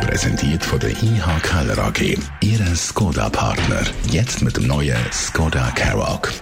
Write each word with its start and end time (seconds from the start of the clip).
Präsentiert 0.00 0.64
von 0.64 0.80
der 0.80 0.90
IH 0.90 1.40
Keller 1.42 1.78
AG. 1.78 2.18
Ihre 2.40 2.76
Skoda-Partner. 2.76 3.82
Jetzt 4.10 4.42
mit 4.42 4.56
dem 4.56 4.66
neuen 4.66 4.96
Skoda 5.12 5.70
Karoq 5.74 6.32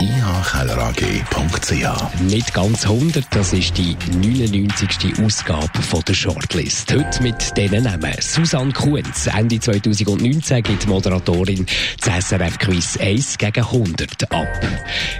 ihkellerag.ch. 0.00 2.20
Nicht 2.20 2.54
ganz 2.54 2.84
100, 2.84 3.24
das 3.30 3.52
ist 3.52 3.76
die 3.78 3.96
99. 4.12 5.24
Ausgabe 5.24 5.82
von 5.82 6.02
der 6.06 6.14
Shortlist. 6.14 6.92
Heute 6.92 7.22
mit 7.22 7.56
diesen 7.56 7.84
Namen. 7.84 8.14
Susanne 8.20 8.72
Kunz, 8.72 9.26
Ende 9.26 9.58
2019 9.58 10.62
gibt 10.62 10.86
Moderatorin 10.86 11.66
das 12.04 12.28
SRF-Quiz 12.28 12.98
1 13.00 13.38
gegen 13.38 13.64
100 13.64 14.32
ab. 14.32 14.60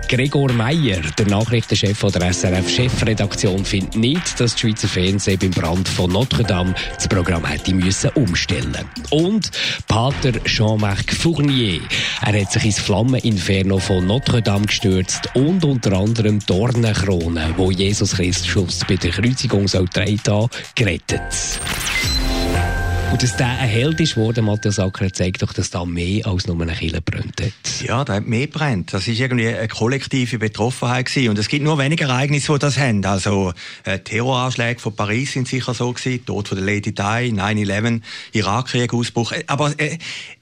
Gregor 0.09 0.53
Meyer, 0.53 1.01
der 1.19 1.27
Nachrichtenchef 1.27 2.01
der 2.01 2.33
SRF-Chefredaktion, 2.33 3.65
findet 3.65 3.97
nicht, 3.97 4.41
dass 4.41 4.55
die 4.55 4.61
Schweizer 4.61 4.89
Fernsehen 4.89 5.39
beim 5.39 5.51
Brand 5.51 5.89
von 5.89 6.11
Notre 6.11 6.45
Dame 6.45 6.75
das 6.95 7.09
Programm 7.09 7.47
hätte 7.47 7.73
müssen 7.77 8.11
umstellen 8.15 8.77
Und 9.11 9.51
Pater 9.87 10.33
Jean-Marc 10.45 11.13
Fournier, 11.13 11.81
er 12.23 12.41
hat 12.41 12.53
sich 12.53 12.65
ins 12.65 12.79
Flammeninferno 12.79 13.79
von 13.79 14.07
Notre 14.07 14.43
Dame 14.43 14.67
gestürzt 14.67 15.29
und 15.35 15.65
unter 15.65 15.93
anderem 15.93 16.41
Dornenkrone, 16.47 17.55
wo 17.57 17.71
Jesus 17.71 18.15
Christus 18.15 18.81
bei 18.89 18.97
der 18.97 19.11
Kreuzigung 19.11 19.69
soll 19.69 19.89
gerettet. 20.75 21.21
Und 23.13 23.23
dass 23.23 23.37
der 23.37 23.47
ein 23.47 23.69
Held 23.69 24.01
ist 24.01 24.17
worden, 24.17 24.45
Matthias 24.45 24.79
Acker, 24.79 25.13
zeigt 25.13 25.43
doch, 25.43 25.53
dass 25.53 25.71
da 25.71 25.85
mehr 25.85 26.27
als 26.27 26.47
nur 26.47 26.61
eine 26.61 26.75
Kille 26.75 27.01
brennt. 27.01 27.41
Ja, 27.83 28.05
da 28.05 28.15
hat 28.15 28.27
mehr 28.27 28.47
brennt. 28.47 28.93
Das 28.93 29.07
ist 29.09 29.21
irgendwie 29.21 29.49
eine 29.49 29.69
kollektive 29.69 30.39
Betroffenheit 30.39 31.07
gewesen. 31.07 31.31
Und 31.31 31.39
es 31.39 31.49
gibt 31.49 31.65
nur 31.65 31.79
wenige 31.79 32.05
Ereignisse, 32.05 32.53
die 32.53 32.59
das 32.59 32.77
haben. 32.79 33.05
Also, 33.05 33.55
äh, 33.85 34.01
Terroranschläge 34.01 34.81
von 34.81 34.95
Paris 34.95 35.33
sind 35.33 35.49
sicher 35.49 35.73
so 35.73 35.93
gewesen. 35.93 36.27
Tod 36.27 36.49
von 36.49 36.59
der 36.59 36.67
Lady 36.67 36.93
Di, 36.95 37.33
9-11, 37.33 38.03
Irakkrieg, 38.33 38.93
Ausbruch. 38.93 39.33
Äh, 39.33 39.45
aber, 39.47 39.73
äh, 39.79 39.99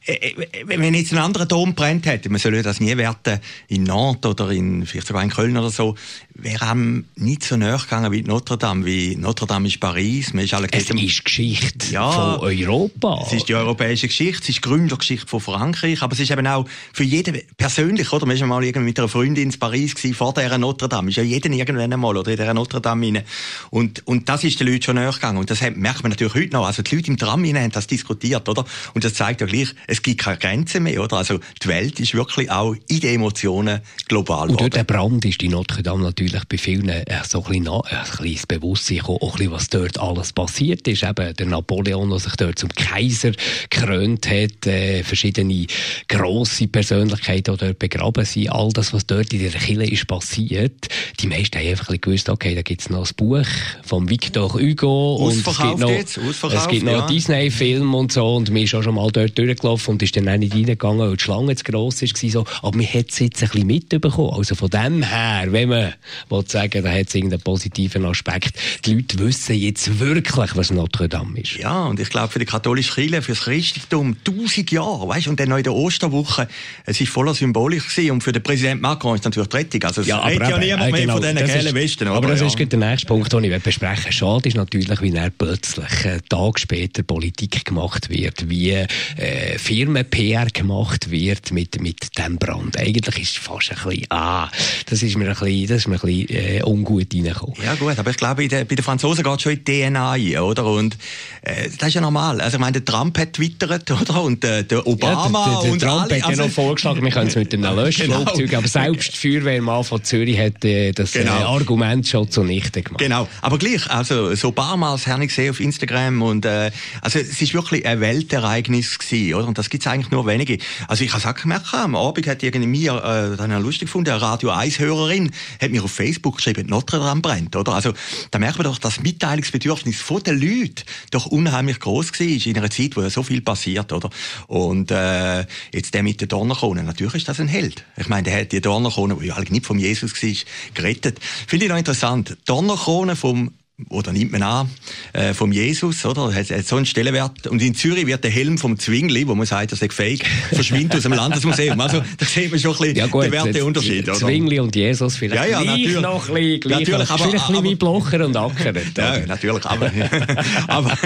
äh, 0.06 0.34
wenn 0.64 0.94
jetzt 0.94 1.12
ein 1.12 1.18
anderer 1.18 1.46
Dom 1.46 1.74
brennt 1.74 2.06
hätte, 2.06 2.28
man 2.28 2.38
soll 2.38 2.62
das 2.62 2.80
nie 2.80 2.96
werten, 2.96 3.40
in 3.68 3.84
Nantes 3.84 4.30
oder 4.30 4.50
in, 4.50 4.84
vielleicht 4.86 5.06
sogar 5.06 5.22
in 5.22 5.30
Köln 5.30 5.56
oder 5.56 5.70
so, 5.70 5.96
wäre 6.34 6.68
einem 6.68 7.04
nicht 7.14 7.44
so 7.44 7.56
näher 7.56 7.78
gegangen 7.78 8.10
wie 8.12 8.22
Notre 8.22 8.58
Dame, 8.58 8.84
wie 8.84 9.16
Notre 9.16 9.46
Dame 9.46 9.68
ist 9.68 9.78
Paris, 9.78 10.32
man 10.34 10.44
ist 10.44 10.52
alle 10.54 10.68
Es 10.70 10.90
ist 10.90 11.24
Geschichte 11.24 11.92
ja, 11.92 12.10
von 12.10 12.40
Europa. 12.40 13.22
Es 13.26 13.32
ist 13.32 13.48
die 13.48 13.54
europäische 13.54 14.08
Geschichte, 14.08 14.42
es 14.42 14.48
ist 14.48 14.62
Gründergeschichte 14.62 15.26
von 15.26 15.40
Frankreich, 15.40 16.02
aber 16.02 16.12
es 16.12 16.20
ist 16.20 16.30
eben 16.30 16.46
auch 16.46 16.66
für 16.92 17.04
jeden 17.04 17.40
persönlich, 17.56 18.12
oder? 18.12 18.26
Man 18.26 18.36
ist 18.36 18.44
mal 18.44 18.64
irgendwie 18.64 18.86
mit 18.86 18.98
einer 18.98 19.08
Freundin 19.08 19.50
in 19.50 19.58
Paris 19.58 19.94
gewesen, 19.94 20.14
vor 20.14 20.34
dieser 20.34 20.58
Notre 20.58 20.88
Dame, 20.88 21.10
ist 21.10 21.16
ja 21.16 21.22
jeden 21.22 21.52
irgendwann 21.52 21.92
einmal, 21.92 22.16
oder 22.16 22.30
in 22.32 22.36
dieser 22.36 22.54
Notre 22.54 22.80
Dame 22.80 23.06
rein. 23.06 23.22
Und, 23.70 24.06
und 24.06 24.28
das 24.28 24.42
ist 24.42 24.58
den 24.58 24.66
Leuten 24.66 24.82
schon 24.82 24.96
näher 24.96 25.12
gegangen. 25.12 25.38
Und 25.38 25.50
das 25.50 25.60
merkt 25.60 26.02
man 26.02 26.10
natürlich 26.10 26.34
heute 26.34 26.50
noch. 26.50 26.66
Also 26.66 26.82
die 26.82 26.96
Leute 26.96 27.08
im 27.08 27.16
Tram 27.16 27.44
rein 27.44 27.56
haben 27.56 27.70
das 27.70 27.86
diskutiert, 27.86 28.48
oder? 28.48 28.64
Und 28.94 29.04
das 29.04 29.14
zeigt 29.14 29.40
ja 29.40 29.46
gleich, 29.46 29.68
es 29.86 30.02
gibt 30.02 30.22
keine 30.22 30.38
Grenzen 30.38 30.82
mehr, 30.82 31.02
oder? 31.02 31.18
Also 31.18 31.38
die 31.62 31.68
Welt 31.68 32.00
ist 32.00 32.14
wirklich 32.14 32.50
auch 32.50 32.74
in 32.88 33.00
den 33.00 33.14
Emotionen 33.14 33.80
global 34.08 34.50
Und 34.50 34.60
durch 34.60 34.70
den 34.70 34.86
Brand 34.86 35.24
ist 35.24 35.40
die 35.40 35.48
Notre 35.48 35.82
Dame 35.82 36.02
natürlich 36.02 36.23
bei 36.48 36.58
vielen 36.58 36.88
äh, 36.88 37.04
so 37.26 37.44
ein 37.44 37.62
bisschen, 37.62 37.68
ein 37.68 37.82
bisschen 38.20 38.48
Bewusstsein 38.48 38.98
gekommen, 38.98 39.18
auch 39.20 39.32
ein 39.32 39.38
bisschen, 39.38 39.52
was 39.52 39.68
dort 39.68 40.00
alles 40.00 40.32
passiert 40.32 40.86
ist. 40.88 41.02
Eben 41.02 41.34
der 41.34 41.46
Napoleon, 41.46 42.10
der 42.10 42.18
sich 42.18 42.36
dort 42.36 42.58
zum 42.58 42.68
Kaiser 42.70 43.32
gekrönt 43.70 44.28
hat, 44.28 44.66
äh, 44.66 45.02
verschiedene 45.02 45.66
grosse 46.08 46.68
Persönlichkeiten, 46.68 47.56
die 47.56 47.64
dort 47.66 47.78
begraben 47.78 48.24
sind, 48.24 48.50
all 48.50 48.70
das, 48.72 48.92
was 48.92 49.06
dort 49.06 49.32
in 49.32 49.40
der 49.40 49.50
Kirche 49.50 49.92
ist 49.92 50.06
passiert. 50.06 50.88
Die 51.20 51.26
meisten 51.26 51.58
haben 51.58 51.68
einfach 51.68 51.88
ein 51.90 52.00
gewusst, 52.00 52.28
okay, 52.28 52.54
da 52.54 52.62
gibt 52.62 52.80
es 52.80 52.90
noch 52.90 53.06
ein 53.06 53.14
Buch 53.16 53.46
von 53.82 54.08
Victor 54.08 54.52
Hugo 54.52 55.16
und 55.16 55.38
es 55.38 55.44
gibt 55.44 55.78
noch, 55.78 55.90
es 55.90 56.68
gibt 56.68 56.84
noch 56.84 56.92
ja. 56.92 57.06
Disney-Film 57.06 57.94
und 57.94 58.12
so 58.12 58.36
und 58.36 58.50
mir 58.50 58.64
ist 58.64 58.74
auch 58.74 58.82
schon 58.82 58.94
mal 58.94 59.10
dort 59.10 59.36
durchgelaufen 59.38 59.92
und 59.92 60.02
ist 60.02 60.16
dann 60.16 60.28
auch 60.28 60.36
nicht 60.36 60.54
reingegangen, 60.54 61.00
weil 61.00 61.16
die 61.16 61.22
Schlange 61.22 61.54
zu 61.56 61.64
gross 61.64 62.02
war. 62.02 62.30
So. 62.30 62.44
Aber 62.62 62.76
man 62.76 62.86
hat 62.86 63.10
es 63.10 63.18
jetzt 63.18 63.42
ein 63.42 63.48
bisschen 63.48 63.66
mitbekommen. 63.66 64.34
Also 64.34 64.54
von 64.54 64.70
dem 64.70 65.02
her, 65.02 65.46
wenn 65.48 65.68
man 65.68 65.94
will 66.28 66.44
sagen, 66.46 66.82
da 66.82 66.90
hat 66.90 67.08
es 67.08 67.14
irgendeinen 67.14 67.42
positiven 67.42 68.04
Aspekt. 68.04 68.56
Die 68.84 68.94
Leute 68.94 69.18
wissen 69.18 69.56
jetzt 69.56 69.98
wirklich, 69.98 70.56
was 70.56 70.70
Notre 70.70 71.08
Dame 71.08 71.40
ist. 71.40 71.56
Ja, 71.56 71.84
und 71.84 72.00
ich 72.00 72.10
glaube, 72.10 72.28
für 72.28 72.38
die 72.38 72.44
katholische 72.44 72.94
Kirche, 72.94 73.22
für 73.22 73.32
das 73.32 73.42
Christentum, 73.42 74.16
tausend 74.24 74.70
Jahre, 74.70 75.08
weißt 75.08 75.28
und 75.28 75.40
dann 75.40 75.48
noch 75.48 75.58
in 75.58 75.64
der 75.64 75.74
Osterwoche, 75.74 76.48
es 76.86 77.00
war 77.00 77.06
voller 77.06 77.34
Symbolisch 77.34 77.88
gewesen. 77.88 78.12
Und 78.12 78.22
für 78.22 78.32
den 78.32 78.42
Präsident 78.42 78.80
Macron 78.80 79.16
ist 79.16 79.24
natürlich 79.24 79.48
die 79.48 79.56
Rettung. 79.56 79.82
Also 79.84 80.00
es 80.02 80.06
ja, 80.06 80.20
redet 80.20 80.48
ja 80.48 80.58
niemand 80.58 80.88
äh, 80.88 80.90
mehr 80.92 81.00
genau, 81.00 81.14
von 81.14 81.22
diesen 81.22 81.46
gelben 81.46 81.74
Westen. 81.74 82.08
Aber 82.08 82.28
das 82.28 82.40
ja. 82.40 82.46
ist 82.46 82.58
der 82.58 82.78
nächste 82.78 83.06
Punkt, 83.06 83.32
den 83.32 83.44
ich 83.44 83.62
besprechen. 83.62 84.12
Schade 84.12 84.48
ist 84.48 84.56
natürlich, 84.56 85.00
wie 85.00 85.14
er 85.14 85.30
plötzlich 85.30 86.04
einen 86.04 86.24
Tag 86.28 86.58
später 86.58 87.02
Politik 87.02 87.64
gemacht 87.64 88.10
wird, 88.10 88.48
wie 88.48 88.72
äh, 88.72 89.58
Firmen 89.58 90.04
PR 90.04 90.46
gemacht 90.46 91.10
wird 91.10 91.52
mit, 91.52 91.80
mit 91.80 92.18
dem 92.18 92.36
Brand. 92.38 92.78
Eigentlich 92.78 93.18
ist 93.18 93.30
es 93.30 93.36
fast 93.36 93.70
ein 93.70 93.78
bisschen, 93.82 94.06
ah, 94.10 94.50
das 94.86 95.02
ist 95.02 95.16
mir 95.16 95.28
ein 95.28 95.34
bisschen, 95.34 95.66
das 95.66 95.78
ist 95.78 95.88
mir 95.88 95.94
ein 95.96 96.00
bisschen 96.04 96.58
äh, 96.58 96.62
ungut 96.62 97.14
reingekommen. 97.14 97.56
Ja 97.62 97.74
gut, 97.74 97.98
aber 97.98 98.10
ich 98.10 98.16
glaube, 98.16 98.46
der, 98.48 98.64
bei 98.64 98.74
den 98.74 98.84
Franzosen 98.84 99.24
geht 99.24 99.34
es 99.34 99.42
schon 99.42 99.52
in 99.52 99.64
die 99.64 99.82
DNA 99.82 100.12
ein, 100.12 100.38
oder? 100.38 100.66
Und 100.66 100.96
äh, 101.42 101.68
das 101.78 101.88
ist 101.88 101.94
ja 101.94 102.00
normal. 102.00 102.40
Also 102.40 102.56
ich 102.56 102.60
meine, 102.60 102.80
der 102.80 102.84
Trump 102.84 103.18
hat 103.18 103.34
twittert, 103.34 103.90
oder? 103.90 104.22
Und 104.22 104.44
äh, 104.44 104.64
der 104.64 104.86
Obama 104.86 105.12
ja, 105.14 105.44
der, 105.44 105.52
der, 105.52 105.62
der 105.62 105.72
und 105.72 105.78
Trump 105.80 106.02
alle, 106.02 106.16
hat 106.16 106.28
also, 106.28 106.42
ja 106.42 106.46
noch 106.48 106.54
vorgeschlagen, 106.54 107.02
wir 107.02 107.10
können 107.10 107.28
es 107.28 107.36
mit 107.36 107.54
einem 107.54 107.76
Löschflugzeug, 107.76 108.46
genau. 108.46 108.58
aber 108.58 108.68
selbst 108.68 109.12
der 109.12 109.32
Feuerwehrmann 109.32 109.84
von 109.84 110.04
Zürich 110.04 110.38
hat 110.38 110.64
äh, 110.64 110.92
das 110.92 111.14
äh, 111.14 111.20
genau. 111.20 111.54
Argument 111.54 112.06
schon 112.06 112.30
zunichte 112.30 112.82
gemacht. 112.82 113.00
Genau, 113.00 113.28
aber 113.42 113.58
gleich, 113.58 113.88
also 113.90 114.34
so 114.34 114.48
ein 114.48 114.54
paar 114.54 114.76
Mal 114.76 114.98
habe 114.98 115.22
ich 115.24 115.28
gesehen 115.28 115.50
auf 115.50 115.60
Instagram 115.60 116.22
und 116.22 116.44
äh, 116.44 116.70
also 117.00 117.18
es 117.18 117.40
ist 117.40 117.54
wirklich 117.54 117.86
ein 117.86 118.00
Weltereignis 118.00 118.98
gewesen, 118.98 119.34
oder? 119.34 119.48
Und 119.48 119.58
das 119.58 119.70
gibt 119.70 119.84
es 119.84 119.92
eigentlich 119.92 120.10
nur 120.10 120.26
wenige. 120.26 120.58
Also 120.88 121.04
ich 121.04 121.10
habe 121.10 121.20
es 121.20 121.26
auch 121.26 121.34
gemerkt, 121.34 121.72
am 121.72 121.96
Abend 121.96 122.26
hat 122.26 122.42
irgendwie 122.42 122.66
mir, 122.66 122.94
äh, 123.32 123.36
dann 123.36 123.50
lustig 123.62 123.86
gefunden, 123.86 124.10
eine 124.10 124.20
Radio 124.20 124.50
1-Hörerin 124.50 125.30
hat 125.60 125.70
mir 125.70 125.82
auf 125.82 125.93
Facebook 125.94 126.36
geschrieben, 126.36 126.68
Notre 126.68 126.98
Dame 126.98 127.20
brennt, 127.20 127.56
oder? 127.56 127.72
Also 127.72 127.92
da 128.30 128.38
merkt 128.38 128.58
man 128.58 128.64
doch, 128.64 128.78
dass 128.78 128.96
das 128.96 129.02
Mitteilungsbedürfnis 129.02 130.00
von 130.00 130.22
den 130.22 130.40
Leuten 130.40 130.84
doch 131.10 131.26
unheimlich 131.26 131.80
groß 131.80 132.12
war 132.12 132.46
in 132.46 132.56
einer 132.56 132.70
Zeit, 132.70 132.96
wo 132.96 133.02
ja 133.02 133.10
so 133.10 133.22
viel 133.22 133.40
passiert, 133.40 133.92
oder? 133.92 134.10
Und 134.46 134.90
äh, 134.90 135.46
jetzt 135.72 135.94
der 135.94 136.02
mit 136.02 136.20
der 136.20 136.28
Donnerkrone, 136.28 136.82
natürlich 136.82 137.14
ist 137.14 137.28
das 137.28 137.40
ein 137.40 137.48
Held. 137.48 137.84
Ich 137.96 138.08
meine, 138.08 138.24
der 138.24 138.40
hat 138.40 138.52
die 138.52 138.60
Donnerkrone, 138.60 139.16
die 139.20 139.26
ja 139.26 139.36
eigentlich 139.36 139.50
nicht 139.50 139.66
vom 139.66 139.78
Jesus 139.78 140.12
war, 140.22 140.34
gerettet. 140.74 141.18
Finde 141.46 141.66
ich 141.66 141.70
noch 141.70 141.78
interessant. 141.78 142.36
Donnerkrone 142.44 143.16
vom 143.16 143.52
oder 143.88 144.12
nimmt 144.12 144.30
man 144.30 144.42
an, 144.42 144.70
äh, 145.12 145.34
vom 145.34 145.50
Jesus, 145.50 146.06
oder? 146.06 146.32
Hat, 146.32 146.48
hat 146.48 146.64
so 146.64 146.76
einen 146.76 146.86
Stellenwert. 146.86 147.48
Und 147.48 147.60
in 147.60 147.74
Zürich 147.74 148.06
wird 148.06 148.22
der 148.22 148.30
Helm 148.30 148.56
vom 148.56 148.78
Zwingli, 148.78 149.26
wo 149.26 149.34
man 149.34 149.46
sagt, 149.46 149.72
er 149.72 149.76
sei 149.76 149.88
fake, 149.88 150.24
verschwindet 150.52 150.98
aus 150.98 151.02
dem 151.02 151.12
Landesmuseum. 151.12 151.80
Also, 151.80 152.00
da 152.16 152.24
sieht 152.24 152.52
man 152.52 152.60
schon 152.60 152.72
ein 152.72 152.78
bisschen 152.78 152.96
ja, 152.96 153.06
gut, 153.08 153.24
den 153.24 153.32
Werteunterschied, 153.32 154.08
oder? 154.08 154.18
Zwingli 154.18 154.60
und 154.60 154.76
Jesus 154.76 155.16
vielleicht 155.16 155.50
ja, 155.50 155.60
ja, 155.60 155.64
natürlich. 155.64 156.00
noch 156.00 156.28
ein 156.28 156.34
bisschen, 156.34 156.60
gleich, 156.60 156.78
natürlich, 156.80 157.10
aber, 157.10 157.24
vielleicht 157.24 157.50
aber, 157.50 157.62
wie 157.64 157.74
Blocher 157.74 158.24
und 158.24 158.36
Acker. 158.36 158.72
ja, 158.96 159.26
natürlich, 159.26 159.66
aber, 159.66 159.90
aber, 160.68 160.98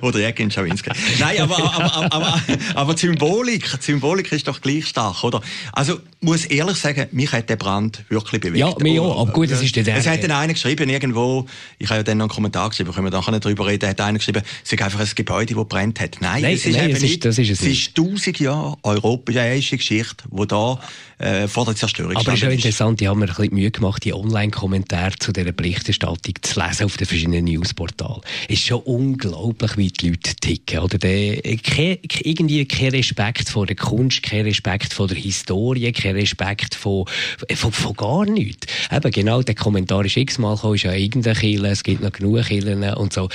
oder 0.00 0.18
Jäckin 0.18 0.50
Schawinski. 0.50 0.90
Nein, 1.20 1.40
aber, 1.42 1.58
aber, 1.58 1.94
aber, 1.94 2.12
aber, 2.12 2.42
aber 2.74 2.94
die 2.94 3.06
Symbolik, 3.06 3.70
die 3.70 3.84
Symbolik 3.84 4.32
ist 4.32 4.48
doch 4.48 4.60
gleich 4.60 4.86
stark, 4.86 5.22
oder? 5.22 5.40
Also, 5.72 6.00
muss 6.20 6.44
ehrlich 6.46 6.76
sagen, 6.76 7.06
mich 7.12 7.32
hat 7.32 7.48
der 7.48 7.56
Brand 7.56 8.02
wirklich 8.08 8.40
bewegt. 8.40 8.58
Ja, 8.58 8.74
mir 8.80 9.00
auch, 9.02 9.22
aber 9.22 9.32
gut, 9.32 9.50
es 9.50 9.62
ist 9.62 9.76
der. 9.76 9.86
Es 9.96 10.06
hat 10.06 10.22
dann 10.24 10.32
einer 10.32 10.52
geschrieben, 10.54 10.90
irgendwo, 10.90 11.35
ich 11.78 11.88
habe 11.88 11.98
ja 11.98 12.02
dann 12.02 12.18
noch 12.18 12.24
einen 12.24 12.30
Kommentar 12.30 12.68
geschrieben, 12.70 12.92
können 12.92 13.06
wir 13.06 13.10
nachher 13.10 13.32
nicht 13.32 13.44
drüber 13.44 13.66
reden, 13.66 13.88
hat 13.88 14.00
einer 14.00 14.18
geschrieben, 14.18 14.42
es 14.64 14.72
ist 14.72 14.82
einfach 14.82 15.00
ein 15.00 15.08
Gebäude, 15.14 15.54
das 15.54 15.68
brennt 15.68 16.00
hat. 16.00 16.16
Nein, 16.20 16.42
nein 16.42 16.54
es 16.54 16.66
ist 16.66 16.76
nein, 16.76 16.90
eben 16.90 17.00
nicht. 17.00 17.24
das 17.24 17.38
ist 17.38 17.50
es, 17.50 17.60
es 17.60 17.66
ist 17.66 17.94
tausend 17.94 18.38
Jahre 18.40 18.76
europäische 18.82 19.76
Geschichte, 19.76 20.24
die 20.30 20.46
da 20.46 20.80
äh, 21.18 21.48
vor 21.48 21.64
der 21.64 21.76
Zerstörung 21.76 22.14
Aber 22.16 22.28
es 22.28 22.34
ist 22.34 22.40
schon 22.40 22.50
interessant, 22.50 23.00
ich 23.00 23.08
habe 23.08 23.18
mir 23.18 23.26
ein 23.26 23.34
bisschen 23.34 23.54
Mühe 23.54 23.70
gemacht, 23.70 24.04
die 24.04 24.12
Online-Kommentare 24.12 25.16
zu 25.18 25.32
dieser 25.32 25.52
Berichterstattung 25.52 26.34
zu 26.42 26.60
lesen 26.60 26.84
auf 26.84 26.96
den 26.96 27.06
verschiedenen 27.06 27.44
Newsportalen. 27.44 28.20
Es 28.48 28.56
ist 28.56 28.66
schon 28.66 28.80
unglaublich, 28.82 29.76
wie 29.76 29.88
die 29.88 30.10
Leute 30.10 30.36
ticken. 30.36 30.80
Oder 30.80 30.98
der, 30.98 31.40
kein, 31.58 31.98
irgendwie 32.22 32.66
kein 32.66 32.90
Respekt 32.90 33.48
vor 33.48 33.66
der 33.66 33.76
Kunst, 33.76 34.22
kein 34.22 34.42
Respekt 34.42 34.92
vor 34.92 35.08
der 35.08 35.16
Historie, 35.16 35.90
kein 35.92 36.16
Respekt 36.16 36.74
von, 36.74 37.06
von, 37.54 37.72
von 37.72 37.94
gar 37.94 38.26
nichts. 38.26 38.66
Eben 38.92 39.10
genau, 39.10 39.42
der 39.42 39.54
Kommentar 39.54 40.04
ist 40.04 40.16
x-mal 40.16 40.54
gekommen, 40.54 40.74
ist 40.74 40.82
ja 40.82 40.92
irgendeine 41.26 41.34
Kille, 41.34 41.68
es 41.70 41.82
gibt 41.82 42.02
noch 42.02 42.12
genug 42.12 42.42
Killen 42.44 42.84
und 42.94 43.12
so. 43.12 43.28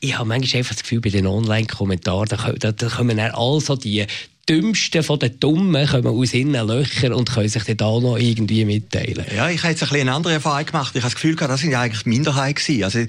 Ich 0.00 0.16
habe 0.16 0.28
manchmal 0.28 0.58
einfach 0.58 0.74
das 0.74 0.82
Gefühl, 0.82 1.00
bei 1.00 1.10
den 1.10 1.26
Online-Kommentaren, 1.26 2.28
da, 2.28 2.52
da, 2.58 2.72
da 2.72 2.88
kommen 2.88 3.16
dann 3.16 3.30
all 3.32 3.60
so 3.60 3.76
die 3.76 4.06
Dümmsten 4.48 5.02
von 5.02 5.18
den 5.18 5.38
Dummen 5.38 5.86
kommen 5.86 6.06
aus 6.06 6.32
innen 6.32 6.66
Löchern 6.66 7.12
und 7.12 7.30
können 7.30 7.48
sich 7.48 7.64
dann 7.64 7.86
auch 7.86 8.00
noch 8.00 8.16
irgendwie 8.16 8.64
mitteilen. 8.64 9.26
Ja, 9.34 9.50
ich 9.50 9.62
habe 9.62 9.72
jetzt 9.72 9.82
ein 9.82 9.88
bisschen 9.90 10.08
eine 10.08 10.14
andere 10.14 10.34
Erfahrung 10.34 10.64
gemacht. 10.64 10.96
Ich 10.96 11.02
habe 11.02 11.10
das 11.10 11.14
Gefühl 11.14 11.36
gehabt, 11.36 11.52
das 11.52 11.60
sind 11.60 11.72
ja 11.72 11.82
eigentlich 11.82 12.04
die 12.04 12.08
Minderheit 12.08 12.56
gewesen. 12.56 12.84
Also, 12.84 13.00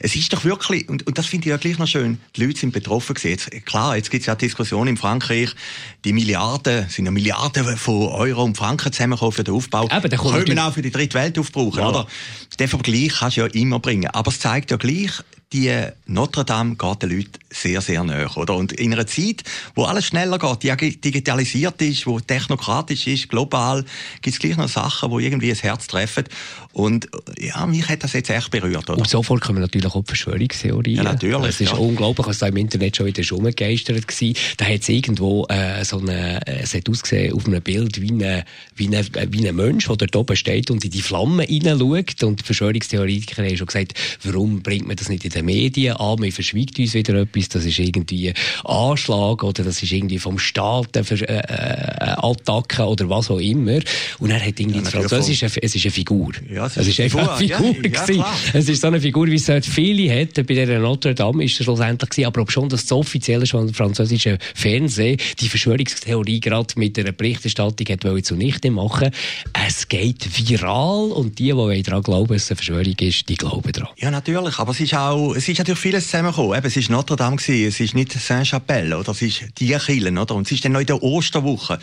es 0.00 0.16
ist 0.16 0.32
doch 0.32 0.44
wirklich, 0.44 0.88
und, 0.88 1.06
und 1.06 1.16
das 1.16 1.26
finde 1.26 1.46
ich 1.46 1.50
ja 1.50 1.56
gleich 1.56 1.78
noch 1.78 1.86
schön, 1.86 2.18
die 2.34 2.44
Leute 2.44 2.58
sind 2.58 2.72
betroffen 2.72 3.14
gewesen. 3.14 3.30
Jetzt, 3.30 3.66
klar, 3.66 3.96
jetzt 3.96 4.10
gibt 4.10 4.22
es 4.22 4.26
ja 4.26 4.34
Diskussionen 4.34 4.88
in 4.88 4.96
Frankreich, 4.96 5.50
die 6.04 6.12
Milliarden, 6.12 6.88
sind 6.88 7.04
ja 7.04 7.10
Milliarden 7.12 7.76
von 7.76 8.08
Euro 8.08 8.42
und 8.42 8.56
Franken 8.56 8.92
zusammengekommen 8.92 9.32
für 9.32 9.44
den 9.44 9.54
Aufbau. 9.54 9.84
Eben, 9.84 10.10
können 10.10 10.46
wir 10.46 10.66
auch 10.66 10.72
für 10.72 10.82
die 10.82 10.90
dritte 10.90 11.14
Welt 11.14 11.38
aufbrauchen, 11.38 11.78
ja. 11.78 11.88
oder? 11.88 12.06
Den 12.58 12.68
Vergleich 12.68 13.12
kannst 13.18 13.36
du 13.36 13.42
ja 13.42 13.46
immer 13.46 13.78
bringen. 13.78 14.10
Aber 14.10 14.30
es 14.30 14.40
zeigt 14.40 14.72
ja 14.72 14.76
gleich, 14.76 15.12
die 15.52 15.74
Notre 16.06 16.44
Dame 16.44 16.76
geht 16.76 17.02
den 17.02 17.10
Leuten 17.10 17.32
sehr, 17.50 17.80
sehr 17.80 18.04
nahe, 18.04 18.28
oder? 18.36 18.54
Und 18.54 18.72
in 18.72 18.92
einer 18.92 19.06
Zeit, 19.06 19.42
wo 19.74 19.84
alles 19.84 20.06
schneller 20.06 20.38
geht, 20.38 20.62
die 20.62 21.00
digitalisiert 21.00 21.80
ist, 21.80 22.06
wo 22.06 22.20
technokratisch 22.20 23.06
ist, 23.06 23.28
global, 23.28 23.84
gibt 24.20 24.34
es 24.34 24.38
gleich 24.38 24.56
noch 24.56 24.68
Sachen, 24.68 25.10
die 25.10 25.24
irgendwie 25.24 25.48
das 25.48 25.62
Herz 25.62 25.86
treffen. 25.86 26.24
Und 26.72 27.08
ja, 27.38 27.66
mich 27.66 27.88
hat 27.88 28.04
das 28.04 28.12
jetzt 28.12 28.28
echt 28.30 28.50
berührt, 28.50 28.90
oder? 28.90 28.98
Und 28.98 29.08
sofort 29.08 29.40
kommen 29.40 29.60
natürlich 29.60 29.94
auch 29.94 30.04
Verschwörungstheorien. 30.04 30.98
Ja, 30.98 31.02
natürlich. 31.02 31.48
Es 31.48 31.60
ist 31.62 31.72
ja. 31.72 31.78
unglaublich, 31.78 32.26
was 32.26 32.38
da 32.38 32.46
im 32.46 32.56
Internet 32.56 32.96
schon 32.96 33.06
wieder 33.06 33.22
schon 33.22 33.38
umgegeistert 33.38 33.96
war. 33.96 34.32
Da 34.58 34.64
hat 34.66 34.80
es 34.82 34.88
irgendwo 34.88 35.46
äh, 35.46 35.84
so 35.84 35.98
eine, 35.98 36.46
es 36.46 36.74
hat 36.74 36.88
ausgesehen 36.88 37.32
auf 37.34 37.46
einem 37.46 37.62
Bild 37.62 38.00
wie 38.00 38.12
ein 38.12 38.44
wie 38.76 38.86
eine, 38.86 39.04
wie 39.32 39.48
ein 39.48 39.56
Mensch, 39.56 39.86
der 39.86 39.96
dort 39.96 40.16
oben 40.16 40.36
steht 40.36 40.70
und 40.70 40.84
in 40.84 40.90
die 40.90 41.02
Flammen 41.02 41.46
hineinschaut. 41.46 42.22
Und 42.22 42.40
die 42.40 42.44
Verschwörungstheoretiker 42.44 43.42
haben 43.42 43.56
schon 43.56 43.66
gesagt, 43.66 43.94
warum 44.22 44.62
bringt 44.62 44.86
man 44.86 44.96
das 44.96 45.08
nicht 45.08 45.24
in 45.24 45.30
den 45.38 45.46
Medien 45.46 45.96
an? 45.96 46.18
Man 46.18 46.32
verschweigt 46.32 46.78
uns 46.78 46.94
wieder 46.94 47.14
etwas. 47.14 47.48
Das 47.48 47.64
ist 47.64 47.78
irgendwie 47.78 48.32
Anschlag 48.64 49.42
oder 49.42 49.64
das 49.64 49.82
ist 49.82 49.92
irgendwie 49.92 50.18
vom 50.18 50.38
Staat 50.38 50.96
eine 50.96 51.06
äh, 51.06 51.34
äh, 51.34 52.14
Attacke 52.16 52.84
oder 52.84 53.08
was 53.08 53.30
auch 53.30 53.38
immer. 53.38 53.78
Und 54.18 54.30
er 54.30 54.44
hat 54.44 54.58
irgendwie 54.60 54.80
ja, 54.80 54.84
Französisch, 54.84 55.42
es 55.42 55.56
ist 55.56 55.84
eine 55.84 55.90
Figur. 55.90 56.32
Ja, 56.52 56.66
es 56.66 56.76
ist, 56.76 56.98
es 56.98 56.98
ist 56.98 57.16
eine 57.16 57.36
Figur. 57.36 57.76
Ja, 57.82 58.14
ja, 58.14 58.36
es 58.52 58.68
ist 58.68 58.80
so 58.80 58.86
eine 58.86 59.00
Figur, 59.00 59.26
wie 59.26 59.34
es 59.34 59.48
halt 59.48 59.64
viele 59.64 60.10
hätten. 60.10 60.44
Bei 60.46 60.54
der 60.54 60.78
Notre 60.78 61.14
Dame 61.14 61.44
ist 61.44 61.58
es 61.58 61.64
schlussendlich 61.64 62.10
gewesen. 62.10 62.26
Aber 62.26 62.42
ob 62.42 62.50
schon 62.50 62.68
das 62.68 62.90
offizielle 62.92 63.46
französische 63.46 64.38
Fernsehen 64.54 65.18
die 65.40 65.48
Verschwörungstheorie 65.48 66.40
gerade 66.40 66.74
mit 66.76 66.98
einer 66.98 67.12
Berichterstattung 67.12 67.86
hat 67.88 68.24
zunichte 68.24 68.70
machen 68.70 69.10
Es 69.70 69.86
geht 69.86 70.26
viral 70.34 71.12
und 71.12 71.38
die, 71.38 71.52
die 71.52 71.82
daran 71.82 72.02
glauben, 72.02 72.32
dass 72.32 72.44
es 72.44 72.50
eine 72.50 72.56
Verschwörung 72.56 72.94
ist, 73.00 73.28
die 73.28 73.34
glauben 73.34 73.70
daran. 73.70 73.90
Ja, 73.98 74.10
natürlich. 74.10 74.58
Aber 74.58 74.70
es 74.70 74.80
ist 74.80 74.94
auch, 74.94 75.34
es 75.34 75.46
ist 75.46 75.58
natürlich 75.58 75.78
vieles 75.78 76.04
zusammengekommen. 76.06 76.56
Eben, 76.56 76.66
es 76.66 76.76
ist 76.78 76.88
Notre 76.88 77.16
Dame 77.16 77.36
gewesen, 77.36 77.68
es 77.68 77.78
ist 77.78 77.94
nicht 77.94 78.10
Saint-Chapelle, 78.10 78.96
oder? 78.96 79.12
Es 79.12 79.20
ist 79.20 79.44
die 79.58 79.66
Kirche, 79.66 80.10
oder? 80.10 80.34
Und 80.34 80.46
es 80.46 80.52
ist 80.52 80.64
dann 80.64 80.72
noch 80.72 80.80
in 80.80 80.86
der 80.86 81.02
Osterwoche. 81.02 81.78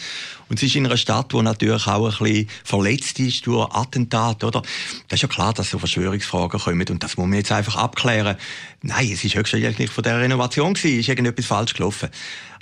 Und 0.49 0.57
es 0.57 0.63
ist 0.63 0.75
in 0.75 0.87
einer 0.87 0.97
Stadt, 0.97 1.31
die 1.31 1.39
natürlich 1.43 1.85
auch 1.85 2.05
ein 2.07 2.17
bisschen 2.17 2.49
verletzt 2.63 3.19
ist 3.19 3.45
durch 3.45 3.69
Attentat, 3.71 4.43
oder? 4.43 4.63
Das 5.07 5.17
ist 5.17 5.21
ja 5.21 5.27
klar, 5.27 5.53
dass 5.53 5.69
so 5.69 5.77
Verschwörungsfragen 5.77 6.59
kommen 6.59 6.87
und 6.89 7.03
das 7.03 7.17
muss 7.17 7.27
man 7.27 7.37
jetzt 7.37 7.51
einfach 7.51 7.75
abklären. 7.75 8.35
Nein, 8.81 9.11
es 9.13 9.23
ist 9.23 9.35
höchstwahrscheinlich 9.35 9.91
von 9.91 10.03
der 10.03 10.21
Renovation 10.21 10.73
gewesen, 10.73 11.01
ist 11.01 11.09
irgendetwas 11.09 11.45
falsch 11.45 11.75
gelaufen. 11.75 12.09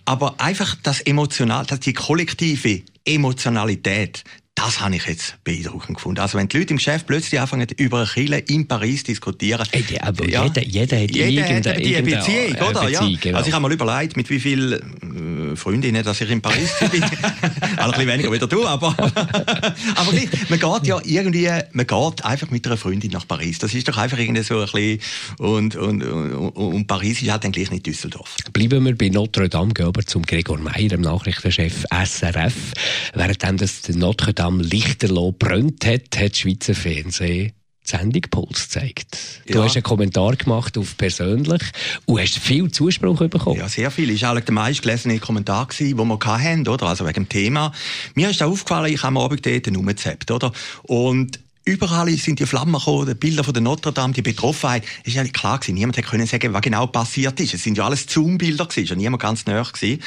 Aber 0.04 0.36
einfach 0.42 0.76
das 0.84 1.00
Emotional, 1.00 1.66
das 1.66 1.80
die 1.80 1.94
kollektive 1.94 2.82
Emotionalität, 3.06 4.26
das 4.56 4.80
habe 4.80 4.96
ich 4.96 5.06
jetzt 5.08 5.36
beeindruckend 5.44 5.98
gefunden. 5.98 6.22
Also 6.22 6.38
wenn 6.38 6.48
die 6.48 6.58
Leute 6.58 6.72
im 6.72 6.78
Geschäft 6.78 7.08
plötzlich 7.08 7.40
anfangen, 7.40 7.68
über 7.78 8.06
Kille 8.06 8.38
in 8.38 8.68
Paris 8.68 9.04
diskutieren. 9.04 9.66
Hey, 9.72 9.84
aber 10.00 10.30
ja, 10.30 10.44
jeder, 10.44 10.64
jeder 10.64 11.02
hat 11.02 11.12
jeder 11.12 11.50
irgendeine, 11.50 11.82
die 11.82 11.94
irgendeine 11.94 12.18
Beziehung, 12.18 12.70
oder? 12.70 12.82
Beziehung, 12.82 13.12
ja. 13.12 13.20
Genau. 13.20 13.38
Also 13.38 13.48
ich 13.48 13.54
habe 13.54 13.64
mal 13.64 13.72
überlegt, 13.74 14.16
mit 14.16 14.30
wie 14.30 14.40
vielen 14.40 15.54
äh, 15.54 15.56
Freundinnen, 15.56 16.04
dass 16.04 16.22
ich 16.22 16.30
in 16.30 16.42
Paris 16.42 16.70
bin. 16.92 17.04
ein 17.78 17.92
bisschen 17.92 18.08
weniger 18.08 18.32
wieder 18.32 18.48
du, 18.48 18.66
aber, 18.66 18.96
aber 19.96 20.12
gleich, 20.12 20.30
man 20.50 20.60
geht 20.60 20.88
ja 20.88 21.00
irgendwie, 21.04 21.50
man 21.72 21.88
geht 21.88 22.24
einfach 22.24 22.52
mit 22.52 22.66
einer 22.68 22.78
Freundin 22.78 23.12
nach 23.12 23.28
Paris. 23.28 23.58
Das 23.58 23.74
ist 23.74 23.88
doch 23.88 23.98
einfach 23.98 24.20
irgendwie 24.20 24.44
so 24.44 24.60
ein 24.60 24.66
bisschen, 24.66 25.00
und, 25.40 25.76
und, 25.76 26.04
und, 26.04 26.50
und 26.52 26.88
Paris 26.88 27.22
ist 27.24 27.32
halt 27.32 27.44
dann 27.44 27.52
gleich 27.52 27.72
nicht 27.72 27.88
Düsseldorf. 27.88 28.36
Bleiben 28.54 28.86
wir 28.86 28.96
bei 28.96 29.10
Notre 29.10 29.50
Dame, 29.50 29.74
gehen 29.74 29.88
aber 29.88 30.06
zum 30.06 30.22
Gregor 30.24 30.60
Meyer, 30.60 30.90
dem 30.90 31.02
Nachrichtenchef 31.02 31.86
SRF. 31.92 32.54
Während 33.16 33.62
das 33.62 33.90
Notre 33.90 34.34
Dame 34.34 34.43
am 34.44 34.60
Lichterloh 34.60 35.32
brennt 35.32 35.86
hat, 35.86 36.18
hat 36.18 36.32
das 36.32 36.38
Schweizer 36.38 36.76
Fernsehen 36.76 37.54
die 37.86 37.98
Sendung 37.98 38.22
Puls 38.30 38.64
gezeigt. 38.64 39.18
Du 39.46 39.58
ja. 39.58 39.64
hast 39.66 39.76
einen 39.76 39.84
Kommentar 39.84 40.36
gemacht 40.38 40.78
auf 40.78 40.96
persönlich 40.96 41.62
und 42.06 42.20
hast 42.20 42.38
viel 42.38 42.72
Zuspruch 42.72 43.20
bekommen. 43.28 43.60
Ja, 43.60 43.68
sehr 43.68 43.92
viel. 43.92 44.10
War 44.22 44.32
eigentlich 44.32 44.46
der 44.46 44.54
meistgelesene 44.54 45.20
Kommentar, 45.20 45.68
den 45.78 45.98
wir 45.98 46.20
hatten, 46.26 46.68
oder? 46.68 46.86
Also 46.88 47.06
wegen 47.06 47.26
dem 47.26 47.30
Thema. 47.30 47.74
Mir 48.16 48.30
ist 48.30 48.42
aufgefallen, 48.42 48.94
ich 48.94 49.04
habe 49.04 49.08
am 49.08 49.18
Abend 49.18 49.46
dort 49.46 49.68
rumgezappt, 49.68 50.32
oder? 50.32 50.52
Und 50.84 51.40
Überall 51.66 52.10
sind 52.18 52.40
die 52.40 52.46
Flammen 52.46 52.74
gekommen, 52.74 53.08
die 53.08 53.14
Bilder 53.14 53.46
von 53.46 53.54
der 53.54 53.64
Notre 53.64 53.94
Dame, 53.94 54.14
die 54.14 54.22
Betroffenheit. 54.22 54.84
Es 55.04 55.10
ist 55.10 55.14
ja 55.14 55.24
nicht 55.24 55.34
klar 55.34 55.60
gewesen. 55.60 55.76
Niemand 55.76 55.96
hätte 55.96 56.26
sagen, 56.26 56.54
was 56.54 56.62
genau 56.62 56.88
passiert 56.88 57.40
ist. 57.40 57.54
Es 57.54 57.64
sind 57.64 57.78
ja 57.78 57.86
alles 57.86 58.06
Zoom-Bilder 58.06 58.66
gewesen, 58.66 58.88
schon 58.88 58.98
niemand 58.98 59.22
ganz 59.22 59.46
näher 59.46 59.64
gewesen. 59.64 60.04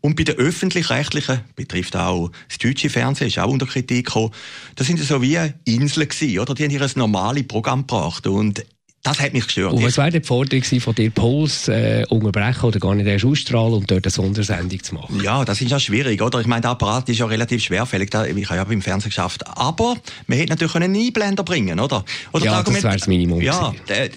Und 0.00 0.14
bei 0.16 0.22
den 0.22 0.36
öffentlich-rechtlichen, 0.36 1.40
betrifft 1.56 1.96
auch 1.96 2.30
das 2.48 2.58
deutsche 2.58 2.88
Fernsehen, 2.88 3.28
ist 3.28 3.38
auch 3.38 3.50
unter 3.50 3.66
Kritik 3.66 4.06
gekommen, 4.06 4.32
das 4.76 4.86
sind 4.86 5.00
so 5.00 5.20
wie 5.20 5.38
Inseln 5.64 6.08
gewesen, 6.08 6.38
oder? 6.38 6.54
Die 6.54 6.64
haben 6.64 6.70
ihr 6.70 6.88
normales 6.94 7.48
Programm 7.48 7.80
gebracht. 7.80 8.26
Und 8.26 8.64
das 9.02 9.20
hat 9.20 9.32
mich 9.32 9.44
gestört. 9.46 9.72
Und 9.72 9.82
was 9.84 9.96
wäre 9.96 10.10
die 10.10 10.20
Forderung 10.20 10.64
von 10.64 10.94
dir, 10.94 11.10
Puls 11.10 11.68
äh, 11.68 12.04
unterbrechen 12.08 12.64
oder 12.64 12.80
gar 12.80 12.94
nicht 12.94 13.06
erst 13.06 13.24
ausstrahlen 13.24 13.74
und 13.74 13.90
dort 13.90 14.04
eine 14.04 14.10
Sondersendung 14.10 14.82
zu 14.82 14.94
machen? 14.94 15.20
Ja, 15.22 15.44
das 15.44 15.60
ist 15.60 15.70
ja 15.70 15.78
schwierig, 15.78 16.20
oder? 16.20 16.40
Ich 16.40 16.46
meine, 16.46 16.62
der 16.62 16.72
Apparat 16.72 17.08
ist 17.08 17.18
ja 17.18 17.26
relativ 17.26 17.62
schwerfällig. 17.62 18.10
Ich 18.12 18.48
habe 18.48 18.56
ja 18.56 18.64
beim 18.64 18.82
Fernsehen 18.82 19.10
geschafft. 19.10 19.46
Aber 19.46 19.96
man 20.26 20.38
hätte 20.38 20.50
natürlich 20.50 20.74
einen 20.74 20.94
Einblender 20.96 21.44
bringen 21.44 21.78
oder? 21.78 22.04
oder 22.32 22.44
ja, 22.44 22.62
das 22.62 22.82
wäre 22.82 22.96
das 22.96 23.06
Minimum. 23.06 23.40
Ja, 23.40 23.72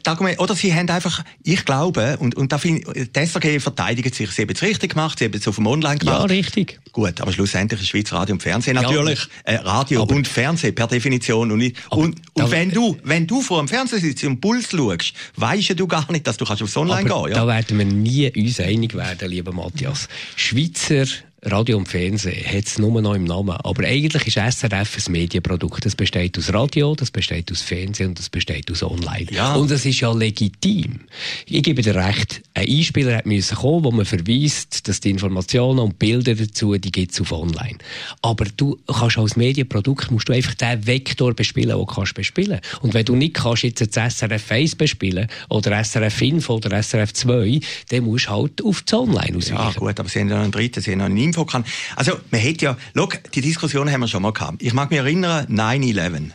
Argument, 0.07 0.39
oder 0.39 0.55
sie 0.55 0.73
haben 0.73 0.89
einfach, 0.89 1.23
ich 1.43 1.63
glaube, 1.63 2.17
und, 2.17 2.35
und 2.35 2.51
da 2.51 2.57
finde 2.57 2.91
die 2.93 3.25
SRG 3.25 3.59
verteidigt 3.59 4.15
sich, 4.15 4.31
sie 4.31 4.41
haben 4.41 4.49
es 4.49 4.61
richtig 4.61 4.93
gemacht, 4.93 5.19
sie 5.19 5.25
haben 5.25 5.33
es 5.33 5.47
auf 5.47 5.55
dem 5.55 5.67
Online 5.67 5.97
gemacht. 5.97 6.19
Ja, 6.19 6.25
richtig. 6.25 6.79
Gut, 6.91 7.21
aber 7.21 7.31
schlussendlich 7.31 7.81
ist 7.81 7.87
Schweiz 7.87 8.11
Radio 8.11 8.33
und 8.33 8.41
Fernsehen 8.41 8.75
natürlich, 8.75 9.27
ja, 9.45 9.53
äh, 9.53 9.55
Radio 9.57 10.03
und 10.03 10.27
Fernsehen 10.27 10.75
per 10.75 10.87
Definition. 10.87 11.51
Und, 11.51 11.73
und, 11.89 12.15
und 12.33 12.51
wenn 12.51 12.71
du, 12.71 12.97
wenn 13.03 13.27
du 13.27 13.41
vor 13.41 13.59
dem 13.59 13.67
Fernsehen 13.67 14.01
sitzt 14.01 14.23
und 14.23 14.41
Puls 14.41 14.70
schaust, 14.71 15.13
weisst 15.35 15.79
du 15.79 15.87
gar 15.87 16.11
nicht, 16.11 16.25
dass 16.27 16.37
du 16.37 16.45
kannst 16.45 16.63
aufs 16.63 16.77
Online 16.77 17.11
Aber 17.11 17.23
gehen. 17.23 17.35
Ja? 17.35 17.45
Da 17.45 17.47
werden 17.47 17.77
wir 17.77 17.85
nie 17.85 18.31
uns 18.35 18.59
einig 18.59 18.95
werden, 18.95 19.29
lieber 19.29 19.51
Matthias. 19.51 20.07
Schweizer 20.35 21.05
Radio 21.43 21.77
und 21.77 21.87
Fernsehen 21.87 22.45
hat 22.45 22.67
es 22.67 22.77
nur 22.77 23.01
noch 23.01 23.15
im 23.15 23.23
Namen. 23.23 23.49
Aber 23.63 23.83
eigentlich 23.83 24.27
ist 24.27 24.35
SRF 24.35 25.07
ein 25.07 25.11
Medienprodukt. 25.11 25.83
Das 25.83 25.95
besteht 25.95 26.37
aus 26.37 26.53
Radio, 26.53 26.93
das 26.93 27.09
besteht 27.09 27.51
aus 27.51 27.63
Fernsehen 27.63 28.09
und 28.09 28.19
das 28.19 28.29
besteht 28.29 28.69
aus 28.69 28.83
Online. 28.83 29.25
Ja. 29.31 29.55
Und 29.55 29.71
das 29.71 29.83
ist 29.83 29.99
ja 30.01 30.13
legitim. 30.13 30.99
Ich 31.47 31.63
gebe 31.63 31.81
dir 31.81 31.95
recht, 31.95 32.43
ein 32.53 32.67
Einspieler 32.67 33.17
hat 33.17 33.25
müssen 33.25 33.57
kommen, 33.57 33.83
wo 33.85 33.91
man 33.91 34.05
verweist, 34.05 34.87
dass 34.87 34.99
die 34.99 35.09
Informationen 35.09 35.79
und 35.79 35.97
Bilder 35.97 36.35
dazu, 36.35 36.77
die 36.77 36.91
gibt 36.91 37.13
es 37.13 37.21
auf 37.21 37.31
Online. 37.31 37.79
Aber 38.21 38.45
du 38.55 38.77
kannst 38.85 39.17
als 39.17 39.35
Medienprodukt, 39.35 40.11
musst 40.11 40.29
du 40.29 40.33
einfach 40.33 40.53
den 40.53 40.85
Vektor 40.85 41.33
bespielen, 41.33 41.69
den 41.69 41.79
du 41.79 41.85
kannst 41.87 42.13
bespielen. 42.13 42.61
Und 42.81 42.93
wenn 42.93 43.05
du 43.05 43.15
nicht 43.15 43.33
kannst 43.33 43.63
jetzt 43.63 43.97
das 43.97 44.19
SRF 44.19 44.51
1 44.51 44.75
bespielen 44.75 45.27
oder 45.49 45.83
SRF 45.83 46.21
Info 46.21 46.57
oder 46.57 46.83
SRF 46.83 47.13
2, 47.13 47.61
dann 47.89 48.03
musst 48.03 48.27
du 48.27 48.29
halt 48.29 48.63
auf 48.63 48.83
das 48.83 48.93
Online 48.93 49.37
ausweichen. 49.37 49.55
Ja 49.55 49.71
gut, 49.71 49.99
aber 49.99 50.07
sie 50.07 50.19
haben 50.19 50.29
ja 50.29 50.35
noch 50.35 50.43
einen 50.43 50.51
dritten, 50.51 50.81
sie 50.81 50.91
haben 50.91 50.99
noch 50.99 51.05
einen 51.05 51.30
Info 51.31 51.45
kann. 51.45 51.65
Also, 51.95 52.19
man 52.29 52.41
hätte 52.41 52.65
ja, 52.65 52.77
schau, 52.95 53.09
die 53.33 53.41
Diskussion 53.41 53.89
haben 53.89 54.01
wir 54.01 54.07
schon 54.07 54.21
mal 54.21 54.33
gehabt. 54.33 54.61
Ich 54.61 54.73
mag 54.73 54.89
mich 54.89 54.99
erinnern, 54.99 55.47
9-11, 55.47 56.31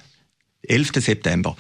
11. 0.63 0.91
September. 0.97 1.57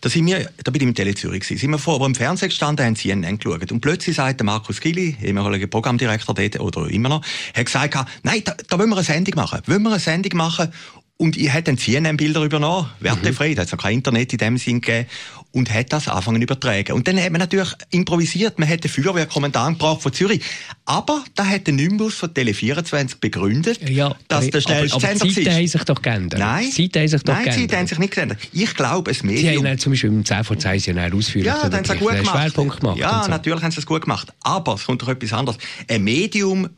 Da, 0.00 0.10
sind 0.10 0.26
wir, 0.26 0.48
da 0.62 0.70
bin 0.70 0.82
ich 0.82 0.88
im 0.88 0.94
Tele 0.94 1.14
Zürich 1.14 1.40
gewesen. 1.40 1.58
Sind 1.58 1.70
wir 1.70 1.78
vor 1.78 2.04
im 2.06 2.14
Fernsehen 2.14 2.50
gestanden, 2.50 2.86
haben 2.86 2.96
CNN 2.96 3.38
geschaut. 3.38 3.72
Und 3.72 3.80
plötzlich 3.80 4.14
sagt 4.14 4.40
der 4.40 4.44
Markus 4.44 4.80
Gilli, 4.80 5.16
ehemaliger 5.22 5.66
Programmdirektor 5.66 6.34
dort, 6.34 6.60
oder 6.60 6.88
immer 6.88 7.08
noch, 7.08 7.22
hat 7.54 7.66
gesagt, 7.66 7.96
nein, 8.22 8.42
da, 8.44 8.54
da 8.68 8.78
wollen 8.78 8.90
wir 8.90 8.96
eine 8.96 9.04
Sendung 9.04 9.34
machen. 9.36 9.60
Wollen 9.66 9.82
wir 9.82 9.90
eine 9.90 9.98
Sendung 9.98 10.36
machen 10.36 10.72
und 11.18 11.36
ich 11.36 11.50
hat 11.50 11.66
dann 11.66 11.78
CNN-Bilder 11.78 12.42
übernommen, 12.42 12.90
wertefrei, 13.00 13.50
mhm. 13.50 13.54
da 13.54 13.62
hat 13.62 13.66
es 13.66 13.72
noch 13.72 13.82
kein 13.82 13.94
Internet 13.94 14.32
in 14.32 14.38
dem 14.38 14.58
Sinn 14.58 14.80
gegeben, 14.80 15.08
und 15.56 15.72
hat 15.72 15.90
das 15.90 16.06
anfangen 16.06 16.42
übertragen. 16.42 16.92
Und 16.92 17.08
dann 17.08 17.18
hat 17.18 17.32
man 17.32 17.40
natürlich 17.40 17.70
improvisiert, 17.90 18.58
man 18.58 18.68
hat 18.68 18.84
den 18.84 18.90
Feuerwehrkommandant 18.90 19.78
gebraucht 19.78 20.02
von 20.02 20.12
Zürich. 20.12 20.42
Aber 20.84 21.24
da 21.34 21.46
hat 21.46 21.66
der 21.66 21.72
Nimbus 21.72 22.14
von 22.14 22.28
Tele24 22.28 23.20
begründet, 23.20 23.88
ja, 23.88 24.14
dass 24.28 24.50
der 24.50 24.60
schnellste 24.60 25.00
Sender 25.00 25.14
ist. 25.14 25.22
Aber 25.22 25.30
die 25.30 25.34
Zeiten 25.34 25.56
haben 25.56 25.66
sich 25.66 25.84
doch 25.84 26.02
geändert. 26.02 26.40
Nein, 26.40 26.66
die 26.76 26.90
Zeiten 26.90 26.98
haben 27.00 27.08
sich 27.08 27.22
doch 27.22 27.32
Nein, 27.32 27.44
geändert. 27.44 27.70
Zeiten 27.70 27.80
haben 27.80 27.86
sich 27.86 27.98
nicht 27.98 28.14
geändert. 28.14 28.38
Ich 28.52 28.74
glaube, 28.74 29.10
es 29.10 29.22
Medium... 29.22 29.64
Sie 29.64 29.70
haben 29.70 29.78
zum 29.78 29.92
Beispiel 29.92 30.10
im 30.10 30.24
10 30.26 30.44
vor 30.44 30.58
10 30.58 30.78
Jahren 30.78 31.12
ausführlich 31.14 31.46
ja, 31.46 31.68
dann 31.70 31.78
haben 31.78 31.84
sie 31.86 31.96
gut 31.96 32.16
gemacht. 32.16 32.36
Schwerpunkt 32.36 32.80
gemacht. 32.80 32.98
Ja, 32.98 33.22
so. 33.22 33.30
natürlich 33.30 33.62
haben 33.62 33.70
sie 33.70 33.80
es 33.80 33.86
gut 33.86 34.02
gemacht. 34.02 34.34
Aber 34.42 34.74
es 34.74 34.84
kommt 34.84 35.00
doch 35.00 35.08
etwas 35.08 35.32
anderes. 35.32 35.58
Ein 35.88 36.04
Medium 36.04 36.68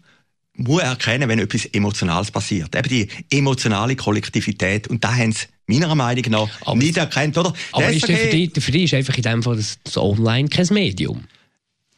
muss 0.58 0.82
erkennen, 0.82 1.28
wenn 1.28 1.38
etwas 1.38 1.66
Emotionales 1.66 2.30
passiert. 2.30 2.74
Eben 2.76 2.88
die 2.88 3.08
emotionale 3.30 3.96
Kollektivität. 3.96 4.88
Und 4.88 5.02
da 5.04 5.14
haben 5.14 5.32
sie 5.32 5.46
meiner 5.66 5.94
Meinung 5.94 6.24
nach 6.30 6.48
aber 6.62 6.76
nicht 6.76 6.96
erkannt, 6.96 7.38
oder? 7.38 7.52
Aber 7.72 7.90
ist 7.90 8.04
für, 8.04 8.12
dich, 8.12 8.50
für 8.58 8.72
dich 8.72 8.84
ist 8.84 8.94
einfach 8.94 9.16
in 9.16 9.22
dem 9.22 9.42
Fall 9.42 9.56
das 9.56 9.96
Online 9.96 10.48
kein 10.48 10.66
Medium? 10.70 11.24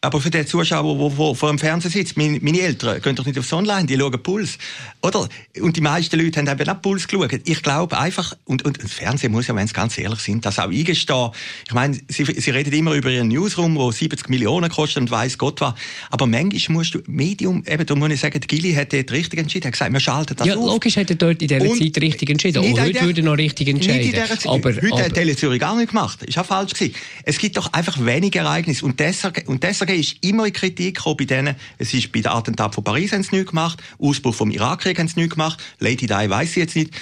Aber 0.03 0.21
für 0.21 0.31
den 0.31 0.47
Zuschauer, 0.47 0.97
der 0.97 1.11
vor, 1.17 1.37
vor 1.37 1.51
dem 1.51 1.59
Fernsehen 1.59 1.91
sitzt, 1.91 2.17
meine, 2.17 2.39
meine, 2.41 2.61
Eltern 2.61 3.03
gehen 3.03 3.15
doch 3.17 3.27
nicht 3.27 3.39
aufs 3.39 3.53
Online, 3.53 3.85
die 3.87 3.99
schauen 3.99 4.23
Puls. 4.23 4.57
Oder? 5.03 5.29
Und 5.61 5.77
die 5.77 5.83
meisten 5.83 6.19
Leute 6.19 6.41
haben 6.41 6.49
eben 6.49 6.69
auch 6.71 6.81
Puls 6.81 7.07
geschaut. 7.07 7.39
Ich 7.45 7.63
glaube 7.63 7.99
einfach, 7.99 8.35
und, 8.47 8.65
und 8.65 8.83
das 8.83 8.93
Fernsehen 8.93 9.31
muss 9.31 9.47
ja, 9.47 9.55
wenn 9.55 9.67
sie 9.67 9.75
ganz 9.75 9.99
ehrlich 9.99 10.21
sind, 10.21 10.47
das 10.47 10.59
auch 10.59 10.71
eingestehen. 10.71 11.31
Ich 11.67 11.75
meine, 11.75 11.99
sie, 12.09 12.25
sie 12.25 12.51
reden 12.51 12.73
immer 12.73 12.95
über 12.95 13.11
ihren 13.11 13.29
Newsroom, 13.29 13.77
wo 13.77 13.93
70 13.93 14.31
Millionen 14.31 14.71
kostet 14.71 15.03
und 15.03 15.11
weiss 15.11 15.37
Gott 15.37 15.61
was. 15.61 15.75
Aber 16.11 16.27
manchmal 16.27 16.79
musst 16.79 16.95
du, 16.95 17.01
Medium, 17.07 17.63
eben, 17.67 17.85
da 17.85 17.95
muss 17.95 18.11
ich 18.11 18.21
sagen, 18.21 18.41
Gilly 18.41 18.73
hat 18.73 18.95
dort 18.95 19.13
richtig 19.13 19.39
entschieden. 19.39 19.65
Er 19.65 19.69
hat 19.69 19.73
gesagt, 19.75 19.93
wir 19.93 20.01
schalten 20.01 20.35
das 20.37 20.47
ja, 20.47 20.55
auf. 20.55 20.61
Ja, 20.61 20.67
logisch 20.73 20.97
hat 20.97 21.11
er 21.11 21.17
dort 21.17 21.43
in 21.43 21.49
dieser 21.49 21.69
und 21.69 21.79
Zeit 21.79 22.03
richtig 22.03 22.31
entschieden. 22.31 22.65
Und 22.65 22.81
heute 22.81 23.03
würde 23.03 23.21
er 23.21 23.25
noch 23.25 23.37
richtig 23.37 23.69
entscheiden. 23.69 24.15
Aber, 24.47 24.71
heute 24.71 24.93
aber, 24.93 25.03
hat 25.03 25.13
Tele 25.13 25.37
Zürich 25.37 25.61
gar 25.61 25.77
nicht 25.77 25.91
gemacht. 25.91 26.23
Ist 26.23 26.39
auch 26.39 26.47
falsch 26.47 26.73
gewesen. 26.73 26.95
Es 27.25 27.37
gibt 27.37 27.59
doch 27.59 27.71
einfach 27.75 28.03
wenige 28.03 28.39
Ereignisse. 28.39 28.87
Und 28.87 28.99
deshalb, 28.99 29.47
und 29.47 29.63
deshalb 29.63 29.90
ist 29.95 30.17
immer 30.23 30.47
in 30.47 30.53
Kritik 30.53 31.01
bei 31.05 31.25
denen. 31.25 31.57
Es 31.79 31.95
ist 31.95 32.13
bei 32.13 32.21
den 32.21 32.33
Attentat 32.33 32.75
von 32.75 32.85
Paris 32.85 33.13
haben 33.13 33.23
sie 33.23 33.37
nichts 33.37 33.51
gemacht. 33.51 33.83
Ausbruch 33.99 34.35
vom 34.35 34.51
Irakkrieg 34.51 34.99
haben 34.99 35.09
sie 35.09 35.21
nichts 35.21 35.35
gemacht. 35.35 35.63
Lady 35.79 36.07
Di 36.07 36.31
weiss 36.31 36.51
ich 36.51 36.57
jetzt 36.57 36.77
nicht. 36.77 36.93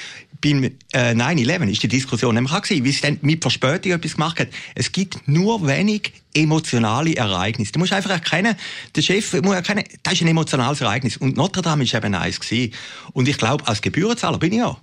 Beim 0.40 0.62
äh, 0.64 0.70
9-11 0.92 1.68
ist 1.68 1.82
die 1.82 1.88
Diskussion 1.88 2.34
nämlich 2.34 2.52
auch 2.52 2.62
gewesen, 2.62 2.84
wie 2.84 2.92
sie 2.92 3.00
dann 3.00 3.18
mit 3.22 3.42
Verspätung 3.42 3.92
etwas 3.92 4.14
gemacht 4.14 4.38
hat. 4.38 4.48
Es 4.76 4.92
gibt 4.92 5.26
nur 5.26 5.66
wenig 5.66 6.12
emotionale 6.32 7.16
Ereignisse. 7.16 7.72
Du 7.72 7.80
musst 7.80 7.92
einfach 7.92 8.10
erkennen, 8.10 8.54
der 8.94 9.02
Chef 9.02 9.32
muss 9.42 9.54
erkennen, 9.54 9.82
das 10.04 10.14
ist 10.14 10.22
ein 10.22 10.28
emotionales 10.28 10.80
Ereignis. 10.80 11.16
Und 11.16 11.36
Notre 11.36 11.62
Dame 11.62 11.82
ist 11.82 11.94
eben 11.94 12.14
eins 12.14 12.38
gewesen. 12.38 12.72
Und 13.12 13.26
ich 13.26 13.36
glaube, 13.36 13.66
als 13.66 13.82
Gebührenzahler 13.82 14.38
bin 14.38 14.52
ich 14.52 14.58
ja, 14.58 14.76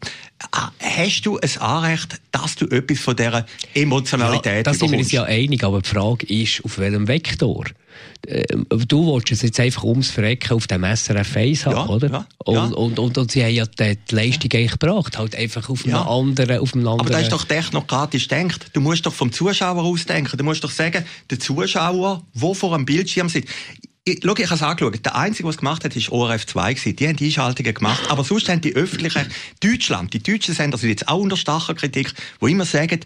hast 0.95 1.21
du 1.21 1.37
ein 1.39 1.61
Anrecht, 1.61 2.19
dass 2.31 2.55
du 2.55 2.65
etwas 2.67 2.99
von 2.99 3.15
dieser 3.15 3.45
Emotionalität 3.73 4.57
ja, 4.57 4.63
Da 4.63 4.73
sind 4.73 4.91
wir 4.91 4.99
uns 4.99 5.11
ja 5.11 5.23
einig, 5.23 5.63
aber 5.63 5.81
die 5.81 5.89
Frage 5.89 6.25
ist, 6.27 6.63
auf 6.63 6.77
welchem 6.77 7.07
Vektor? 7.07 7.65
Ähm, 8.27 8.65
du 8.69 9.05
wolltest 9.05 9.43
es 9.43 9.49
jetzt 9.49 9.59
einfach 9.59 9.83
ums 9.83 10.09
Verrecken 10.09 10.53
auf 10.53 10.67
dem 10.67 10.83
SRF 10.83 11.35
1 11.35 11.65
haben, 11.65 11.75
ja, 11.75 11.85
oder? 11.87 12.09
Ja, 12.09 12.27
und, 12.45 12.55
ja. 12.55 12.63
Und, 12.63 12.99
und, 12.99 13.17
und, 13.17 13.31
sie 13.31 13.43
haben 13.43 13.53
ja 13.53 13.65
die, 13.65 13.97
die 14.09 14.15
Leistung 14.15 14.51
eigentlich 14.53 14.79
gebracht, 14.79 15.17
halt 15.17 15.35
einfach 15.35 15.69
auf 15.69 15.85
einem 15.85 15.95
anderen, 15.95 16.59
auf 16.59 16.73
einem 16.73 16.87
anderen... 16.87 17.01
Aber 17.01 17.09
das 17.09 17.23
ist 17.23 17.31
doch 17.31 17.45
technokratisch 17.45 18.27
denkt. 18.27 18.67
Du 18.73 18.81
musst 18.81 19.05
doch 19.05 19.13
vom 19.13 19.31
Zuschauer 19.31 19.83
aus 19.83 20.05
denken. 20.05 20.37
Du 20.37 20.43
musst 20.43 20.63
doch 20.63 20.71
sagen, 20.71 21.05
der 21.29 21.39
Zuschauer, 21.39 22.23
der 22.33 22.55
vor 22.55 22.73
einem 22.73 22.85
Bildschirm 22.85 23.29
sitzt, 23.29 23.49
ich, 24.07 24.19
schau, 24.23 24.35
ich 24.37 24.45
habe 24.45 24.55
es 24.55 24.61
angeschaut. 24.61 25.03
Der 25.03 25.15
Einzige, 25.15 25.49
es 25.49 25.57
gemacht 25.57 25.83
hat, 25.83 25.95
war 25.95 26.13
ORF 26.13 26.45
2 26.45 26.73
gewesen. 26.75 26.95
Die 26.95 27.07
haben 27.07 27.15
die 27.15 27.25
Einschaltungen 27.25 27.73
gemacht. 27.73 28.03
Aber 28.09 28.23
sonst 28.23 28.47
haben 28.49 28.61
die 28.61 28.75
öffentlichen, 28.75 29.25
Deutschland, 29.59 30.13
die 30.13 30.21
deutschen 30.21 30.53
Sender 30.53 30.77
sind 30.77 30.89
jetzt 30.89 31.07
auch 31.07 31.19
unter 31.19 31.35
starker 31.35 31.73
Kritik, 31.73 32.13
wo 32.39 32.47
immer 32.47 32.65
sagen, 32.65 32.99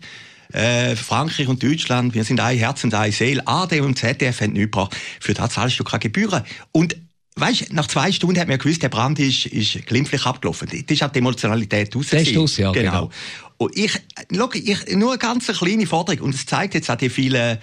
äh, 0.52 0.96
Frankreich 0.98 1.48
und 1.48 1.64
Deutschland, 1.64 2.14
wir 2.16 2.26
sind 2.26 2.42
ein 2.42 2.58
Herz 2.58 2.84
und 2.84 2.94
eine 2.94 3.14
Seele. 3.14 3.48
AD 3.48 3.80
und 3.80 3.98
ZDF 3.98 4.42
haben 4.42 4.54
nichts 4.54 4.72
gebracht. 4.72 4.96
Für 5.22 5.34
das 5.34 5.54
zahlst 5.54 5.80
du 5.80 5.84
keine 5.84 6.02
Gebühren. 6.02 6.44
Und 6.72 6.98
Weißt, 7.36 7.72
nach 7.72 7.88
zwei 7.88 8.12
Stunden 8.12 8.38
hat 8.38 8.50
man 8.50 8.58
gewusst, 8.58 8.84
der 8.84 8.90
Brand 8.90 9.18
ist, 9.18 9.46
ist 9.46 9.86
glimpflich 9.86 10.26
abgelaufen. 10.26 10.68
Das 10.68 10.82
ist 10.82 11.04
auch 11.04 11.12
die 11.12 11.20
Emotionalität 11.20 11.96
raus. 11.96 12.08
Das 12.12 12.24
ist 12.24 12.36
aus, 12.36 12.58
ja, 12.58 12.72
genau. 12.74 12.92
genau. 12.92 13.12
Und 13.56 13.78
ich, 13.78 13.94
schau, 14.36 14.50
ich, 14.52 14.96
nur 14.98 15.12
eine 15.12 15.20
ganz 15.20 15.48
kleine 15.48 15.88
Forderung. 15.88 16.26
Und 16.26 16.36
es 16.36 16.46
zeigt 16.46 16.74
jetzt 16.74 16.92
auch 16.92 16.98
die 16.98 17.10
vielen, 17.10 17.58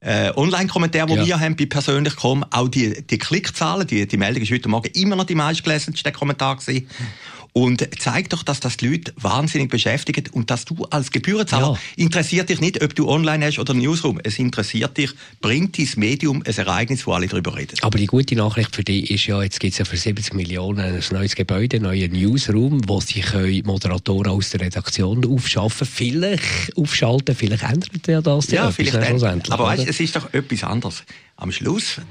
äh, 0.00 0.30
Online-Kommentare, 0.34 1.06
die 1.06 1.14
ja. 1.14 1.26
wir 1.26 1.40
haben 1.40 1.56
bei 1.56 1.66
persönlich.com, 1.66 2.44
auch 2.50 2.68
die, 2.68 3.06
die 3.06 3.18
Klickzahlen, 3.18 3.86
die, 3.86 4.06
die 4.06 4.16
Meldung 4.16 4.42
ist 4.42 4.52
heute 4.52 4.68
Morgen 4.68 4.90
immer 4.94 5.16
noch 5.16 5.24
die 5.24 5.34
meistgelesenste 5.34 6.12
Kommentar 6.12 6.56
gewesen. 6.56 6.88
Und 7.56 7.88
zeigt 7.98 8.34
doch, 8.34 8.42
dass 8.42 8.60
das 8.60 8.76
die 8.76 8.86
Leute 8.86 9.14
wahnsinnig 9.16 9.70
beschäftigt 9.70 10.34
und 10.34 10.50
dass 10.50 10.66
du 10.66 10.84
als 10.90 11.10
Gebührenzahler 11.10 11.68
ja. 11.68 11.78
interessiert 11.96 12.50
dich 12.50 12.60
nicht, 12.60 12.84
ob 12.84 12.94
du 12.94 13.08
online 13.08 13.46
hast 13.46 13.58
oder 13.58 13.72
Newsroom. 13.72 14.20
Es 14.22 14.38
interessiert 14.38 14.98
dich, 14.98 15.12
bringt 15.40 15.78
dein 15.78 15.88
Medium 15.96 16.42
ein 16.46 16.54
Ereignis, 16.54 17.06
wo 17.06 17.14
alle 17.14 17.28
darüber 17.28 17.56
reden. 17.56 17.74
Aber 17.80 17.96
die 17.96 18.08
gute 18.08 18.36
Nachricht 18.36 18.76
für 18.76 18.84
dich 18.84 19.10
ist 19.10 19.26
ja, 19.26 19.42
jetzt 19.42 19.58
gibt 19.58 19.72
es 19.72 19.78
ja 19.78 19.86
für 19.86 19.96
70 19.96 20.34
Millionen 20.34 20.80
ein 20.80 21.02
neues 21.12 21.34
Gebäude, 21.34 21.76
einen 21.78 21.86
neuen 21.86 22.12
Newsroom, 22.12 22.86
wo 22.86 23.00
sich 23.00 23.24
Moderatoren 23.64 24.32
aus 24.32 24.50
der 24.50 24.60
Redaktion 24.60 25.24
aufschaffen, 25.24 25.86
vielleicht 25.86 26.76
aufschalten, 26.76 27.34
vielleicht 27.34 27.62
ändert 27.62 28.06
ja 28.06 28.20
das 28.20 28.50
ja, 28.50 28.70
vielleicht 28.70 28.96
ändert. 28.96 29.50
Aber 29.50 29.64
weißt, 29.64 29.88
es 29.88 29.98
ist 29.98 30.14
doch 30.14 30.30
etwas 30.34 30.62
anderes. 30.62 31.04
Am 31.36 31.50
Schluss, 31.50 32.02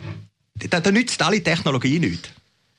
da, 0.72 0.80
da 0.80 0.92
nützt 0.92 1.22
alle 1.22 1.44
Technologie 1.44 2.00
nichts. 2.00 2.30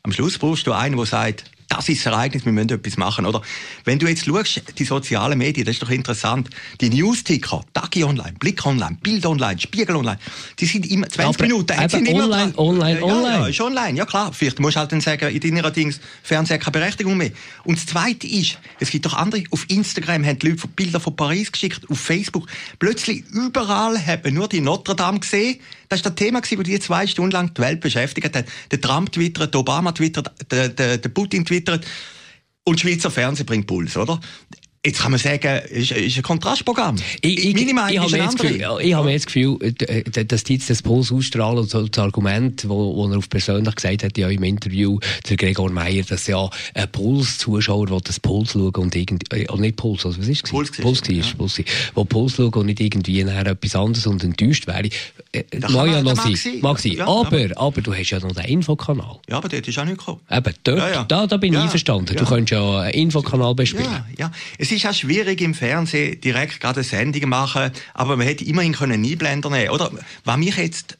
Am 0.02 0.10
Schluss 0.10 0.36
brauchst 0.36 0.66
du 0.66 0.72
einen, 0.72 0.96
der 0.96 1.06
sagt, 1.06 1.44
das 1.68 1.88
ist 1.88 2.04
das 2.04 2.12
Ereignis, 2.12 2.44
wir 2.44 2.52
müssen 2.52 2.70
etwas 2.70 2.96
machen, 2.96 3.26
oder? 3.26 3.42
Wenn 3.84 3.98
du 3.98 4.06
jetzt 4.06 4.24
schaust, 4.24 4.62
die 4.78 4.84
sozialen 4.84 5.38
Medien, 5.38 5.64
das 5.64 5.76
ist 5.76 5.82
doch 5.82 5.90
interessant. 5.90 6.48
Die 6.80 6.90
Newsticker, 6.90 7.64
Tagi 7.72 8.04
Online, 8.04 8.34
Blick 8.38 8.64
Online, 8.64 8.96
Bild 9.02 9.26
Online, 9.26 9.58
Spiegel 9.58 9.96
Online, 9.96 10.18
die 10.58 10.66
sind 10.66 10.90
immer 10.90 11.08
20 11.08 11.40
aber, 11.40 11.42
Minuten. 11.42 11.72
Aber 11.78 11.88
sind 11.88 12.08
online, 12.08 12.52
immer 12.52 12.58
online, 12.58 13.02
online, 13.02 13.28
ja, 13.28 13.40
Ja, 13.40 13.46
ist 13.48 13.60
online, 13.60 13.98
ja 13.98 14.06
klar. 14.06 14.32
Vielleicht 14.32 14.60
musst 14.60 14.76
du 14.76 14.80
halt 14.80 14.92
dann 14.92 15.00
sagen, 15.00 15.34
in 15.34 15.40
deiner 15.40 15.70
Dings, 15.70 16.00
Fernseher 16.22 16.58
keine 16.58 16.72
Berechtigung 16.72 17.16
mehr. 17.16 17.30
Und 17.64 17.78
das 17.78 17.86
Zweite 17.86 18.26
ist, 18.26 18.58
es 18.78 18.90
gibt 18.90 19.06
doch 19.06 19.14
andere, 19.14 19.42
auf 19.50 19.64
Instagram 19.68 20.24
haben 20.24 20.38
die 20.38 20.50
Leute 20.50 20.68
Bilder 20.68 21.00
von 21.00 21.16
Paris 21.16 21.50
geschickt, 21.50 21.82
auf 21.90 21.98
Facebook. 21.98 22.46
Plötzlich 22.78 23.24
überall 23.32 23.98
hat 24.04 24.24
man 24.24 24.34
nur 24.34 24.48
die 24.48 24.60
Notre 24.60 24.94
Dame 24.94 25.20
gesehen, 25.20 25.58
das 25.88 26.04
war 26.04 26.10
das 26.10 26.18
Thema, 26.18 26.40
das 26.40 26.50
die 26.50 26.80
zwei 26.80 27.06
Stunden 27.06 27.30
lang 27.30 27.54
die 27.54 27.60
Welt 27.60 27.80
beschäftigt 27.80 28.34
hat. 28.34 28.46
Der 28.70 28.80
Trump 28.80 29.12
twittert, 29.12 29.54
der 29.54 29.60
Obama 29.60 29.92
twittert, 29.92 30.32
der, 30.50 30.68
der, 30.68 30.98
der 30.98 31.08
Putin 31.08 31.44
twittert. 31.44 31.55
Und 32.64 32.80
Schweizer 32.80 33.10
Fernsehen 33.10 33.46
bringt 33.46 33.66
Puls, 33.66 33.96
oder? 33.96 34.20
Jetzt 34.86 35.00
kann 35.00 35.10
man 35.10 35.18
sagen, 35.18 35.62
ist, 35.70 35.90
ist 35.90 36.16
ein 36.16 36.22
Kontrastprogramm. 36.22 36.94
Ich, 37.20 37.44
ich, 37.44 37.54
Meine 37.56 37.74
Meinung 37.74 38.06
ich 38.06 38.12
ist 38.12 38.20
ein 38.20 38.30
Gefühl, 38.30 38.78
Ich 38.80 38.94
habe 38.94 39.12
das 39.12 39.26
Gefühl, 39.26 39.58
äh, 39.60 40.24
dass 40.24 40.44
die 40.44 40.54
jetzt 40.54 40.70
das 40.70 40.80
Puls 40.80 41.10
ausstrahlen 41.10 41.58
und 41.58 41.74
das 41.74 41.98
Argument, 41.98 42.68
wo, 42.68 42.94
wo 42.94 43.08
er 43.10 43.18
auf 43.18 43.28
persönlich 43.28 43.74
gesagt 43.74 44.04
hat, 44.04 44.16
ja 44.16 44.28
im 44.28 44.44
Interview, 44.44 45.00
der 45.28 45.36
Gregor 45.36 45.70
Meier, 45.70 46.04
dass 46.04 46.28
ja 46.28 46.48
ein 46.74 46.92
Puls-Zuschauer, 46.92 47.86
der 47.86 47.98
das 47.98 48.20
Puls 48.20 48.52
schaut 48.52 48.78
und 48.78 48.94
irgendwie, 48.94 49.26
äh, 49.34 49.56
nicht 49.56 49.74
Puls, 49.74 50.06
also 50.06 50.20
was 50.20 50.28
ist 50.28 50.44
es? 50.44 50.50
Puls, 50.52 50.70
Puls, 50.70 51.00
Puls, 51.00 51.08
ja. 51.08 51.34
Puls, 51.36 51.60
wo 51.96 52.04
Puls 52.04 52.36
schaut 52.36 52.54
und 52.54 52.66
nicht 52.66 52.78
irgendwie 52.78 53.24
nachher 53.24 53.48
etwas 53.48 53.74
anderes 53.74 54.06
und 54.06 54.22
enttäuscht 54.22 54.68
wäre. 54.68 54.88
Äh, 55.32 55.42
mag 55.68 55.88
ja 55.88 56.00
noch 56.00 56.14
sein. 56.14 56.60
Mag 56.60 56.78
sein. 56.78 56.92
Ja, 56.92 57.08
aber, 57.08 57.26
aber, 57.26 57.60
aber 57.60 57.80
du 57.80 57.92
hast 57.92 58.10
ja 58.10 58.20
noch 58.20 58.30
den 58.30 58.44
Infokanal. 58.44 59.18
Ja, 59.28 59.38
aber 59.38 59.48
dort 59.48 59.66
ist 59.66 59.76
auch 59.80 59.84
nicht 59.84 59.98
gekommen. 59.98 60.20
Eben, 60.30 60.54
dort, 60.62 60.78
ja. 60.78 61.02
Da, 61.02 61.26
da 61.26 61.36
bin 61.38 61.54
ich 61.54 61.58
einverstanden. 61.58 62.14
Du 62.14 62.24
könntest 62.24 62.52
ja 62.52 62.80
einen 62.82 62.92
Infokanal 62.92 63.52
bespielen. 63.56 63.90
Ja, 64.16 64.30
ja 64.30 64.30
ist 64.76 64.86
auch 64.86 64.94
schwierig 64.94 65.40
im 65.40 65.54
Fernsehen 65.54 66.20
direkt 66.20 66.60
gerade 66.60 66.80
eine 66.80 66.84
Sendung 66.84 67.28
machen, 67.28 67.70
aber 67.94 68.16
man 68.16 68.26
hätte 68.26 68.44
immerhin 68.44 68.72
können 68.72 69.04
Einblender 69.04 69.50
nehmen 69.50 69.70
Oder 69.70 69.90
was 70.24 70.36
mich 70.36 70.56
jetzt 70.56 70.98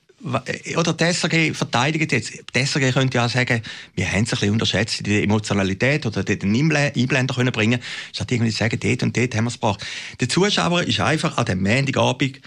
oder 0.77 0.93
die 0.95 1.05
SRG 1.05 1.55
verteidigt 1.55 2.11
jetzt. 2.11 2.33
Die 2.55 2.59
SRG 2.59 2.93
könnte 2.93 3.19
ja 3.19 3.27
auch 3.27 3.31
sagen, 3.31 3.63
wir 3.95 4.11
haben 4.11 4.25
es 4.25 4.33
ein 4.33 4.39
bisschen 4.39 4.51
unterschätzt, 4.51 5.07
die 5.07 5.23
Emotionalität 5.23 6.07
oder 6.07 6.25
den 6.25 6.55
Einblender 6.55 7.35
können 7.35 7.53
bringen. 7.53 7.81
Statt 8.13 8.33
irgendwie 8.33 8.51
zu 8.51 8.57
sagen, 8.57 8.81
dort 8.81 9.03
und 9.03 9.17
dort 9.17 9.35
haben 9.35 9.45
wir 9.45 9.49
es 9.49 9.55
gebraucht. 9.55 9.85
Der 10.19 10.29
Zuschauer 10.29 10.83
ist 10.83 11.01
einfach 11.01 11.37
an 11.37 11.45
dem 11.45 11.63
Montagabend 11.63 12.41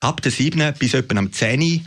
ab 0.00 0.22
der 0.22 0.30
7. 0.30 0.74
bis 0.78 0.94
etwa 0.94 1.18
am 1.18 1.32
10 1.32 1.84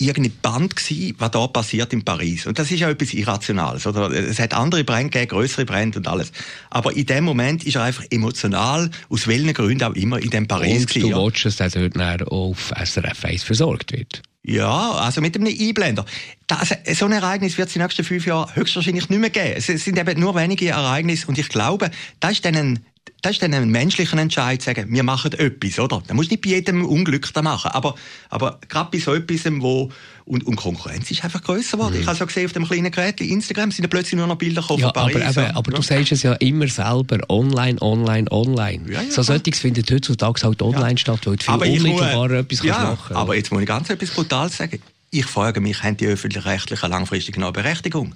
irgendein 0.00 0.36
Band 0.40 0.76
gewesen, 0.76 1.14
was 1.18 1.30
da 1.30 1.46
passiert 1.46 1.92
in 1.92 2.04
Paris. 2.04 2.46
Und 2.46 2.58
das 2.58 2.70
ist 2.70 2.80
ja 2.80 2.90
etwas 2.90 3.12
Irrationales, 3.12 3.86
oder? 3.86 4.10
Es 4.10 4.38
hat 4.38 4.54
andere 4.54 4.84
Brände 4.84 5.10
gegeben, 5.10 5.30
größere 5.30 5.64
Brände 5.64 5.98
und 5.98 6.08
alles. 6.08 6.32
Aber 6.70 6.94
in 6.96 7.06
dem 7.06 7.24
Moment 7.24 7.64
ist 7.64 7.76
er 7.76 7.84
einfach 7.84 8.04
emotional, 8.10 8.90
aus 9.08 9.26
welchen 9.26 9.52
Gründen 9.52 9.84
auch 9.84 9.94
immer, 9.94 10.18
in 10.18 10.30
dem 10.30 10.48
Paris 10.48 10.82
Und 10.82 10.94
du 10.96 11.14
willst, 11.14 11.60
dass 11.60 11.74
er 11.74 11.88
dort 11.88 12.28
auf 12.28 12.72
SRF 12.82 13.24
1 13.24 13.42
versorgt 13.42 13.92
wird? 13.92 14.22
Ja, 14.42 14.92
also 14.92 15.20
mit 15.20 15.36
einem 15.36 15.48
Einblender. 15.48 16.06
Das, 16.46 16.74
so 16.94 17.04
ein 17.04 17.12
Ereignis 17.12 17.58
wird 17.58 17.68
es 17.68 17.76
in 17.76 17.80
den 17.80 17.86
nächsten 17.86 18.04
fünf 18.04 18.26
Jahren 18.26 18.54
höchstwahrscheinlich 18.54 19.10
nicht 19.10 19.20
mehr 19.20 19.28
geben. 19.28 19.54
Es 19.56 19.66
sind 19.66 19.98
eben 19.98 20.18
nur 20.18 20.34
wenige 20.34 20.68
Ereignisse 20.68 21.26
und 21.26 21.38
ich 21.38 21.50
glaube, 21.50 21.90
das 22.20 22.32
ist 22.32 22.44
dann 22.46 22.56
ein 22.56 22.78
das 23.22 23.32
ist 23.32 23.42
dann 23.42 23.52
ein 23.54 23.68
menschlicher 23.70 24.16
Entscheid, 24.18 24.60
zu 24.60 24.66
sagen, 24.66 24.86
wir 24.90 25.02
machen 25.02 25.32
etwas, 25.32 25.78
oder? 25.78 26.02
Da 26.06 26.14
muss 26.14 26.30
nicht 26.30 26.42
bei 26.42 26.50
jedem 26.50 26.84
Unglück 26.84 27.32
da 27.32 27.42
machen, 27.42 27.70
aber, 27.72 27.94
aber 28.28 28.58
gerade 28.68 28.90
bei 28.90 28.98
so 28.98 29.14
etwas, 29.14 29.50
wo, 29.58 29.90
und, 30.24 30.46
und 30.46 30.56
Konkurrenz 30.56 31.10
ist 31.10 31.24
einfach 31.24 31.42
grösser 31.42 31.76
geworden. 31.76 31.94
Mhm. 31.94 32.00
Ich 32.00 32.06
habe 32.06 32.14
es 32.14 32.20
ja 32.20 32.26
gesehen 32.26 32.46
auf 32.46 32.52
dem 32.52 32.66
kleinen 32.66 32.90
Gerät, 32.90 33.20
Instagram 33.20 33.70
sind 33.70 33.84
ja 33.84 33.88
plötzlich 33.88 34.16
nur 34.16 34.26
noch 34.26 34.36
Bilder 34.36 34.62
ja, 34.62 34.66
von 34.66 34.92
Paris. 34.92 35.16
Aber, 35.16 35.26
aber, 35.26 35.56
aber 35.56 35.72
ja. 35.72 35.76
du 35.76 35.82
sagst 35.82 36.12
es 36.12 36.22
ja 36.22 36.34
immer 36.34 36.68
selber, 36.68 37.18
online, 37.28 37.80
online, 37.82 38.30
online. 38.30 38.84
Ja, 38.90 39.02
ja, 39.02 39.10
so 39.10 39.22
solches 39.22 39.58
findet 39.58 39.90
heutzutage 39.90 40.42
halt 40.42 40.62
online 40.62 40.98
statt, 40.98 41.26
weil 41.26 41.36
du 41.36 41.44
viel 41.44 41.54
unmittelbar 41.54 42.30
etwas 42.30 42.62
ja, 42.62 42.78
machen 42.78 42.98
kannst. 43.08 43.12
aber 43.12 43.36
jetzt 43.36 43.52
muss 43.52 43.60
ich 43.60 43.68
ganz 43.68 43.90
etwas 43.90 44.10
brutal 44.10 44.48
sagen 44.50 44.80
ich 45.12 45.26
frage 45.26 45.60
mich, 45.60 45.82
haben 45.82 45.96
die 45.96 46.06
Öffentlich-Rechtlichen 46.06 46.88
langfristig 46.88 47.36
noch 47.36 47.52
Berechtigung? 47.52 48.14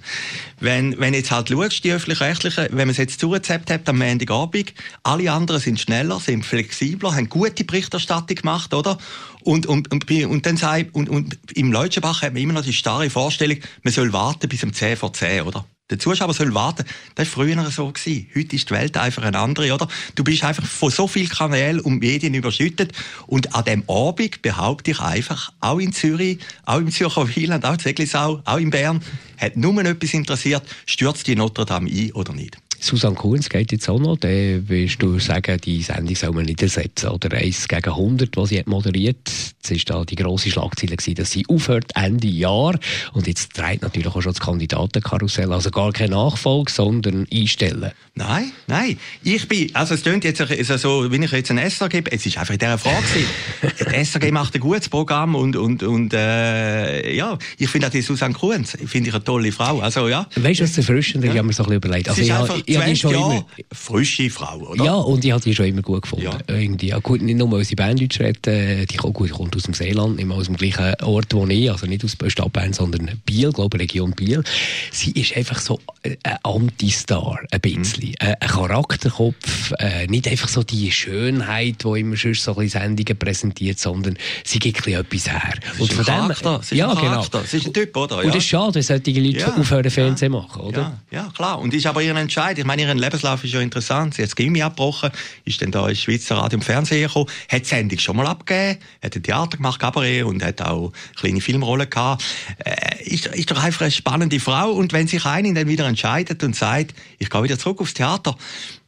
Wenn, 0.59 0.97
wenn 0.97 1.13
jetzt 1.13 1.29
halt 1.29 1.49
schaust, 1.49 1.83
die 1.83 1.91
Öffentlich-Rechtlichen, 1.91 2.67
wenn 2.71 2.87
man 2.87 2.89
es 2.89 2.97
jetzt 2.97 3.19
zurezept 3.19 3.69
hat 3.69 3.87
am 3.89 3.97
Montagabend, 3.97 4.73
alle 5.03 5.31
anderen 5.31 5.59
sind 5.59 5.79
schneller, 5.79 6.19
sind 6.21 6.45
flexibler, 6.45 7.13
haben 7.13 7.27
gute 7.27 7.65
Berichterstattung 7.65 8.37
gemacht, 8.37 8.73
oder? 8.73 8.97
Und, 9.43 9.65
und, 9.65 9.91
und, 9.91 10.09
und 10.09 10.45
dann 10.45 10.57
sei, 10.57 10.87
und, 10.93 11.09
und 11.09 11.37
im 11.53 11.71
Leutschenbach 11.71 12.21
hat 12.21 12.33
man 12.33 12.41
immer 12.41 12.53
noch 12.53 12.63
die 12.63 12.73
starre 12.73 13.09
Vorstellung, 13.09 13.57
man 13.83 13.93
soll 13.93 14.13
warten 14.13 14.47
bis 14.47 14.63
um 14.63 14.73
10 14.73 14.97
vor 14.97 15.11
10, 15.11 15.41
oder? 15.41 15.65
Der 15.91 15.99
Zuschauer 15.99 16.33
soll 16.33 16.51
warten. 16.55 16.83
Das 17.13 17.27
war 17.27 17.45
früher 17.45 17.69
so. 17.69 17.91
Gewesen. 17.91 18.27
Heute 18.35 18.55
ist 18.55 18.69
die 18.69 18.73
Welt 18.73 18.97
einfach 18.97 19.21
eine 19.21 19.37
andere, 19.37 19.71
oder? 19.71 19.87
Du 20.15 20.23
bist 20.23 20.43
einfach 20.43 20.65
von 20.65 20.89
so 20.89 21.07
vielen 21.07 21.29
Kanälen 21.29 21.79
und 21.79 21.99
Medien 21.99 22.33
überschüttet. 22.33 22.91
Und 23.27 23.53
an 23.53 23.65
dem 23.65 23.87
Abend 23.87 24.41
behaupte 24.41 24.91
ich 24.91 24.99
einfach, 24.99 25.53
auch 25.59 25.77
in 25.77 25.93
Zürich, 25.93 26.39
auch 26.65 26.79
im 26.79 26.91
Zürcher 26.91 27.35
Wieland, 27.35 27.65
auch 27.65 27.73
in 27.73 27.79
Seglisau, 27.79 28.41
auch 28.45 28.57
in 28.57 28.71
Bern, 28.71 29.03
hat 29.37 29.57
nur 29.57 29.79
etwas 29.85 30.13
interessiert, 30.15 30.63
stürzt 30.87 31.27
die 31.27 31.35
Notre 31.35 31.65
Dame 31.65 31.91
ein 31.91 32.11
oder 32.13 32.33
nicht. 32.33 32.57
Susanne 32.79 33.15
Kuhns 33.15 33.49
geht 33.49 33.71
jetzt 33.71 33.89
auch 33.89 33.99
noch. 33.99 34.17
Dann 34.17 34.63
willst 34.67 35.01
du 35.01 35.19
sagen, 35.19 35.59
die 35.63 35.81
Sendung 35.81 36.15
soll 36.15 36.31
man 36.31 36.45
nicht 36.45 36.61
ersetzen. 36.61 37.09
Oder 37.09 37.37
1 37.37 37.67
gegen 37.67 37.89
100, 37.89 38.35
was 38.37 38.49
sie 38.49 38.59
hat 38.59 38.67
moderiert. 38.67 39.17
Das 39.61 39.71
war 39.71 39.77
da 39.85 40.05
die 40.05 40.15
grosse 40.15 40.51
Schlagzeile, 40.51 40.95
gewesen, 40.95 41.15
dass 41.15 41.31
sie 41.31 41.45
aufhört 41.47 41.91
Ende 41.95 42.27
Jahr. 42.27 42.77
Und 43.13 43.27
jetzt 43.27 43.57
dreht 43.57 43.81
natürlich 43.81 44.07
auch 44.07 44.21
schon 44.21 44.33
das 44.33 44.39
Kandidatenkarussell. 44.39 45.51
Also 45.51 45.71
gar 45.71 45.91
keine 45.91 46.11
Nachfolge, 46.11 46.71
sondern 46.71 47.27
einstellen. 47.31 47.91
Nein, 48.17 48.51
nein. 48.67 48.97
Ich 49.23 49.47
bin, 49.47 49.75
also 49.75 49.93
es 49.93 50.03
klingt 50.03 50.23
jetzt 50.23 50.41
so, 50.79 51.11
wenn 51.11 51.21
ich 51.21 51.31
jetzt 51.31 51.51
ein 51.51 51.57
SR 51.57 51.89
gebe, 51.89 52.11
es 52.11 52.25
ist 52.25 52.37
einfach 52.37 52.53
in 52.53 52.59
dieser 52.59 52.77
Frage 52.77 53.03
gewesen. 53.03 54.05
SRG 54.05 54.31
macht 54.31 54.55
ein 54.55 54.61
gutes 54.61 54.87
Programm 54.87 55.35
und, 55.35 55.57
und, 55.57 55.83
und 55.83 56.13
äh, 56.13 57.13
ja, 57.13 57.37
ich 57.57 57.69
finde 57.69 57.87
auch 57.87 57.91
die 57.91 58.01
Susanne 58.01 58.33
Kuhns, 58.33 58.71
finde 58.85 59.09
ich 59.09 59.13
eine 59.13 59.23
tolle 59.23 59.51
Frau. 59.51 59.79
Also 59.79 60.07
ja. 60.07 60.27
Weißt 60.35 60.61
du, 60.61 60.63
was 60.63 60.77
erfrischend 60.77 61.25
ist? 61.25 61.27
Ja. 61.27 61.33
Ich 61.33 61.37
habe 61.39 61.47
mir 61.47 61.53
so 61.53 61.63
ein 61.63 61.69
bisschen 61.69 61.77
überlegt. 61.77 62.09
Also, 62.09 62.21
ich, 62.65 62.77
ich 62.77 62.99
schon 62.99 63.13
immer, 63.13 63.45
frische 63.71 64.29
Frau, 64.29 64.57
oder? 64.57 64.83
Ja, 64.83 64.93
und 64.93 65.23
ich 65.23 65.31
habe 65.31 65.41
die 65.41 65.53
schon 65.53 65.67
immer 65.67 65.81
gut 65.81 66.03
gefunden. 66.03 66.25
Ja. 66.25 66.37
Irgendwie. 66.47 66.87
Ja, 66.87 66.99
gut, 66.99 67.21
nicht 67.21 67.37
nur, 67.37 67.51
weil 67.51 67.63
sie 67.63 67.75
Berndeutsch 67.75 68.19
redet, 68.19 68.47
äh, 68.47 68.85
die 68.85 68.97
kommt, 68.97 69.13
gut, 69.13 69.31
kommt 69.31 69.55
aus 69.55 69.63
dem 69.63 69.73
Seeland, 69.73 70.17
nicht 70.17 70.29
aus 70.29 70.45
dem 70.45 70.57
gleichen 70.57 70.95
Ort, 71.03 71.33
wo 71.33 71.45
ich, 71.47 71.71
also 71.71 71.85
nicht 71.85 72.03
aus 72.03 72.15
Stadt 72.27 72.53
Bern, 72.53 72.73
sondern 72.73 73.21
Biel, 73.25 73.51
glaube 73.51 73.79
Region 73.79 74.11
Biel. 74.11 74.43
Sie 74.91 75.11
ist 75.11 75.35
einfach 75.35 75.59
so 75.59 75.79
ein 76.03 76.17
Anti-Star, 76.43 77.39
ein 77.51 77.61
bisschen. 77.61 78.09
Mhm. 78.09 78.15
Ein 78.19 78.47
Charakterkopf, 78.47 79.73
äh, 79.79 80.07
nicht 80.07 80.27
einfach 80.27 80.47
so 80.47 80.63
die 80.63 80.91
Schönheit, 80.91 81.83
die 81.83 81.99
immer 81.99 82.17
schon 82.17 82.33
so 82.33 82.55
ein 82.57 82.69
Sendungen 82.69 83.17
präsentiert, 83.17 83.79
sondern 83.79 84.17
sie 84.43 84.59
gibt 84.59 84.85
etwas 84.87 85.27
her. 85.27 85.53
Und 85.79 85.91
von 85.91 86.05
dem, 86.05 86.61
sie 86.61 86.75
ja, 86.75 86.93
genau. 86.93 87.23
Sie 87.45 87.57
ist 87.57 87.67
ein 87.67 87.73
Typ, 87.73 87.95
oder? 87.95 88.17
Ja. 88.17 88.23
Und 88.23 88.29
es 88.29 88.37
ist 88.37 88.45
schade, 88.45 88.75
wenn 88.75 88.83
solche 88.83 89.19
Leute 89.19 89.37
ja, 89.39 89.55
aufhören, 89.55 89.89
Fernsehen 89.89 90.33
ja, 90.33 90.39
machen, 90.39 90.61
oder? 90.61 90.99
Ja, 91.11 91.23
ja, 91.23 91.31
klar. 91.35 91.59
Und 91.59 91.73
ist 91.73 91.85
aber 91.85 92.01
ihr 92.01 92.15
Entscheid. 92.15 92.54
Ich 92.57 92.65
meine, 92.65 92.83
ihren 92.83 92.97
Lebenslauf 92.97 93.43
ist 93.43 93.53
ja 93.53 93.61
interessant. 93.61 94.13
Sie 94.13 94.21
hat 94.21 94.29
das 94.29 94.35
Gimmi 94.35 94.61
abgebrochen, 94.61 95.11
ist 95.43 95.61
dann 95.61 95.71
da 95.71 95.87
ins 95.87 95.99
Schweizer 95.99 96.37
Radio 96.37 96.57
und 96.57 96.63
Fernsehen 96.63 97.07
gekommen, 97.07 97.29
hat 97.49 97.65
Sendung 97.65 97.99
schon 97.99 98.17
mal 98.17 98.27
abgegeben, 98.27 98.79
hat 99.03 99.15
ein 99.15 99.23
Theater 99.23 99.57
gemacht, 99.57 99.79
Cabaret 99.79 100.23
und 100.23 100.43
hat 100.43 100.61
auch 100.61 100.91
kleine 101.15 101.41
Filmrollen 101.41 101.89
gehabt. 101.89 102.23
Äh, 102.63 103.03
ist, 103.03 103.27
ist 103.27 103.51
doch 103.51 103.63
einfach 103.63 103.81
eine 103.81 103.91
spannende 103.91 104.39
Frau 104.39 104.71
und 104.71 104.93
wenn 104.93 105.07
sich 105.07 105.25
eine 105.25 105.53
dann 105.53 105.67
wieder 105.67 105.85
entscheidet 105.85 106.43
und 106.43 106.55
sagt, 106.55 106.93
ich 107.19 107.29
gehe 107.29 107.43
wieder 107.43 107.59
zurück 107.59 107.81
aufs 107.81 107.93
Theater, 107.93 108.37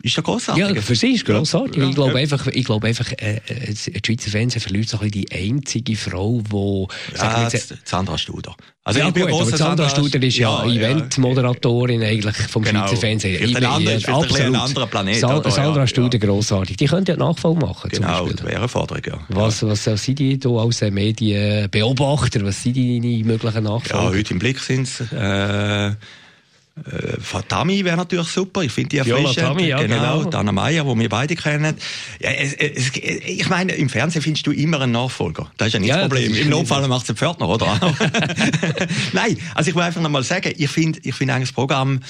ist 0.03 0.15
ja 0.15 0.21
grossartig. 0.21 0.63
Ja, 0.63 0.81
für 0.81 0.95
sie 0.95 1.13
ist 1.13 1.25
grossartig. 1.25 1.77
Ja, 1.77 1.89
ich 1.89 1.95
glaube 1.95 2.17
einfach, 2.17 2.45
ich 2.47 2.65
glaube 2.65 2.87
einfach, 2.87 3.11
äh, 3.13 3.41
äh, 3.47 3.67
das 3.69 3.89
Schweizer 4.05 4.29
Fernsehen 4.29 4.61
verliert 4.61 4.89
so 4.89 4.99
ein 4.99 5.09
bisschen 5.09 5.25
die 5.29 5.31
einzige 5.31 5.95
Frau, 5.95 6.41
die... 6.41 7.17
Ja, 7.17 7.49
Sandra 7.83 8.17
Studer. 8.17 8.55
Also 8.83 8.99
ja, 8.99 9.07
ich 9.07 9.13
bin 9.13 9.27
gut, 9.27 9.57
Sandra 9.57 9.89
Studer 9.89 10.21
ist 10.21 10.37
ja, 10.37 10.65
ja 10.65 10.71
Eventmoderatorin 10.71 12.01
ja. 12.01 12.09
eigentlich 12.09 12.35
vom 12.35 12.63
genau. 12.63 12.87
Schweizer 12.87 13.01
Fernsehen. 13.01 13.43
Ich 13.43 13.53
bin 13.53 13.65
absolut. 13.65 14.39
ein 14.39 14.55
anderer 14.55 14.87
Planet. 14.87 15.15
Sa 15.15 15.37
oder? 15.37 15.51
Sandra 15.51 15.81
ja, 15.81 15.87
Studer, 15.87 16.19
grossartig. 16.19 16.77
Die 16.77 16.85
könnte 16.85 17.13
ja 17.13 17.17
Nachfolge 17.17 17.59
machen, 17.59 17.89
Genau, 17.89 18.27
das 18.29 18.45
wäre 18.45 18.57
eine 18.57 18.67
Forderung, 18.67 19.03
ja. 19.05 19.19
Was, 19.29 19.63
was 19.63 19.83
sind 19.83 20.19
die 20.19 20.39
da 20.39 20.49
als 20.49 20.81
Medienbeobachter? 20.81 22.45
Was 22.45 22.63
sind 22.63 22.75
die 22.75 23.23
möglichen 23.23 23.63
Nachfolger? 23.63 24.03
Ja, 24.03 24.09
heute 24.09 24.33
im 24.33 24.39
Blick 24.39 24.59
sind 24.59 24.83
es... 24.83 25.01
Äh, 25.11 25.95
äh, 26.85 27.19
Fatami 27.19 27.83
wäre 27.83 27.97
natürlich 27.97 28.27
super. 28.27 28.61
Ich 28.61 28.71
finde 28.71 28.89
die 28.89 28.97
erfrischend. 28.97 29.61
Ja, 29.61 29.81
genau. 29.81 30.19
genau. 30.19 30.23
Dana 30.25 30.51
Meyer, 30.51 30.85
wo 30.85 30.97
wir 30.97 31.09
beide 31.09 31.35
kennen. 31.35 31.75
Ja, 32.19 32.31
es, 32.31 32.53
es, 32.53 32.91
ich 32.95 33.49
meine, 33.49 33.73
im 33.73 33.89
Fernsehen 33.89 34.21
findest 34.21 34.45
du 34.47 34.51
immer 34.51 34.81
einen 34.81 34.91
Nachfolger. 34.91 35.51
Das 35.57 35.67
ist 35.67 35.73
ja 35.73 35.79
nicht 35.79 35.89
ja, 35.89 35.97
das 35.97 36.09
Problem. 36.09 36.33
Im 36.33 36.49
Notfall 36.49 36.87
macht 36.87 37.03
es 37.03 37.09
ein 37.09 37.15
Pförtner, 37.15 37.49
oder? 37.49 37.67
Nein, 39.13 39.37
also 39.55 39.69
ich 39.69 39.75
will 39.75 39.83
einfach 39.83 40.01
nochmal 40.01 40.23
sagen, 40.23 40.53
ich 40.55 40.69
finde 40.69 40.99
ich 41.03 41.15
finde 41.15 41.33
eigentlich 41.33 41.49
das 41.49 41.55
Programm 41.55 42.01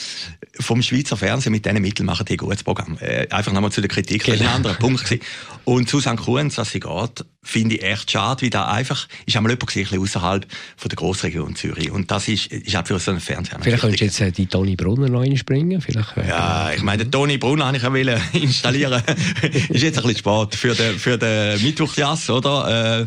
vom 0.60 0.82
Schweizer 0.82 1.18
Fernsehen 1.18 1.52
mit 1.52 1.66
diesen 1.66 1.82
Mitteln 1.82 2.06
machen 2.06 2.26
die 2.26 2.34
ein 2.34 2.38
gutes 2.38 2.64
Programm. 2.64 2.98
Äh, 3.00 3.28
einfach 3.30 3.52
nochmal 3.54 3.72
zu 3.72 3.82
der 3.82 3.90
Kritik. 3.90 4.24
Genau. 4.24 4.38
Das 4.38 4.42
ist 4.42 4.48
ein 4.48 4.56
anderer 4.56 4.74
Punkt 4.76 5.04
gewesen. 5.04 5.22
Und 5.64 5.90
Susanne 5.90 6.18
Kuhns, 6.18 6.56
dass 6.56 6.72
sie 6.72 6.80
geht, 6.80 7.26
finde 7.44 7.76
ich 7.76 7.84
echt 7.84 8.12
schade, 8.12 8.42
wie 8.42 8.50
da 8.50 8.68
einfach, 8.68 9.08
ist 9.26 9.36
einmal 9.38 9.52
jemand 9.52 9.68
gesehen, 9.68 10.00
außerhalb 10.00 10.46
von 10.76 10.90
der 10.90 10.96
Grossregion 10.96 11.56
Zürich. 11.56 11.92
Und 11.92 12.12
das 12.12 12.28
ist, 12.28 12.48
ist 12.48 12.76
auch 12.76 12.86
für 12.86 13.00
so 13.00 13.12
einen 13.12 13.20
Fernseher. 13.20 13.60
Vielleicht 13.62 13.82
könntest 13.82 14.02
du 14.02 14.06
jetzt 14.06 14.22
äh, 14.22 14.32
die 14.32 14.48
Toni 14.48 14.76
Brunner 14.76 15.10
noch 15.10 15.22
einspringen. 15.22 15.80
Vielleicht, 15.82 16.18
äh, 16.18 16.28
ja, 16.28 16.72
ich 16.74 16.84
meine, 16.84 17.06
den 17.06 17.12
Toni 17.12 17.38
Brunner 17.38 17.68
habe 17.68 17.78
ich 17.78 17.84
ja 17.84 17.94
wollen 17.94 18.22
installieren. 18.34 19.02
ist 19.70 19.84
jetzt 19.84 19.98
ein 19.98 20.04
bisschen 20.04 20.18
spät 20.18 20.56
für 20.56 20.76
den, 20.76 21.00
für 21.00 21.18
den 21.18 21.62
Mittwochsjass, 21.64 22.30
oder? 22.30 23.02
Äh, 23.02 23.06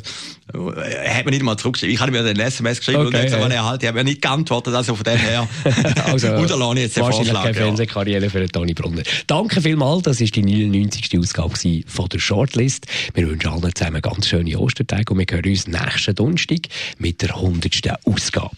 er 0.53 1.17
hat 1.17 1.25
mir 1.25 1.31
nicht 1.31 1.43
mal 1.43 1.57
zurückgeschrieben. 1.57 1.95
Ich 1.95 2.01
habe 2.01 2.13
mir 2.13 2.23
den 2.23 2.39
SMS 2.39 2.79
geschrieben 2.79 3.07
okay, 3.07 3.17
und 3.17 3.23
jetzt 3.23 3.33
ja. 3.33 3.47
erhalten. 3.47 3.85
Ich 3.85 3.89
habe 3.89 3.99
mir 3.99 4.05
nicht 4.05 4.23
geantwortet, 4.23 4.75
also 4.75 4.95
von 4.95 5.05
dem 5.05 5.19
her. 5.19 5.49
also, 6.05 6.29
unterlasse 6.35 6.75
ich 6.75 6.83
jetzt 6.83 6.97
den 6.97 7.03
Wahrscheinlich 7.05 7.29
Vorschlag. 7.29 7.45
keine 7.45 7.57
ja. 7.57 7.65
Fernsehkarriere 7.65 8.31
für 8.31 8.41
den 8.41 8.49
Toni 8.49 8.75
Brunner. 8.75 9.03
Danke 9.27 9.61
vielmals. 9.61 10.03
Das 10.03 10.21
war 10.21 10.27
die 10.27 10.43
99. 10.43 11.19
Ausgabe 11.19 11.55
von 11.87 12.09
der 12.09 12.19
Shortlist. 12.19 12.87
Wir 13.15 13.29
wünschen 13.29 13.51
allen 13.51 13.75
zusammen 13.75 14.03
ganz 14.03 14.29
schöne 14.29 14.59
Ostertage 14.59 15.13
und 15.13 15.19
wir 15.19 15.27
hören 15.31 15.51
uns 15.51 15.67
nächsten 15.67 16.15
Donnerstag 16.15 16.61
mit 16.99 17.23
der 17.23 17.35
100. 17.35 17.71
Ausgabe. 18.05 18.57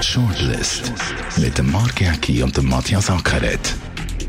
Shortlist 0.00 0.92
mit 1.36 1.58
dem 1.58 1.72
Mark 1.72 2.00
Jäcki 2.00 2.42
und 2.42 2.56
dem 2.56 2.68
Matthias 2.68 3.10
Ackeret. 3.10 3.74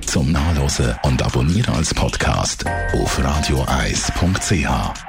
Zum 0.05 0.31
Nachlesen 0.31 0.95
und 1.03 1.21
Abonnieren 1.21 1.75
als 1.75 1.93
Podcast 1.93 2.65
auf 2.93 3.23
radioeis.ch. 3.23 5.08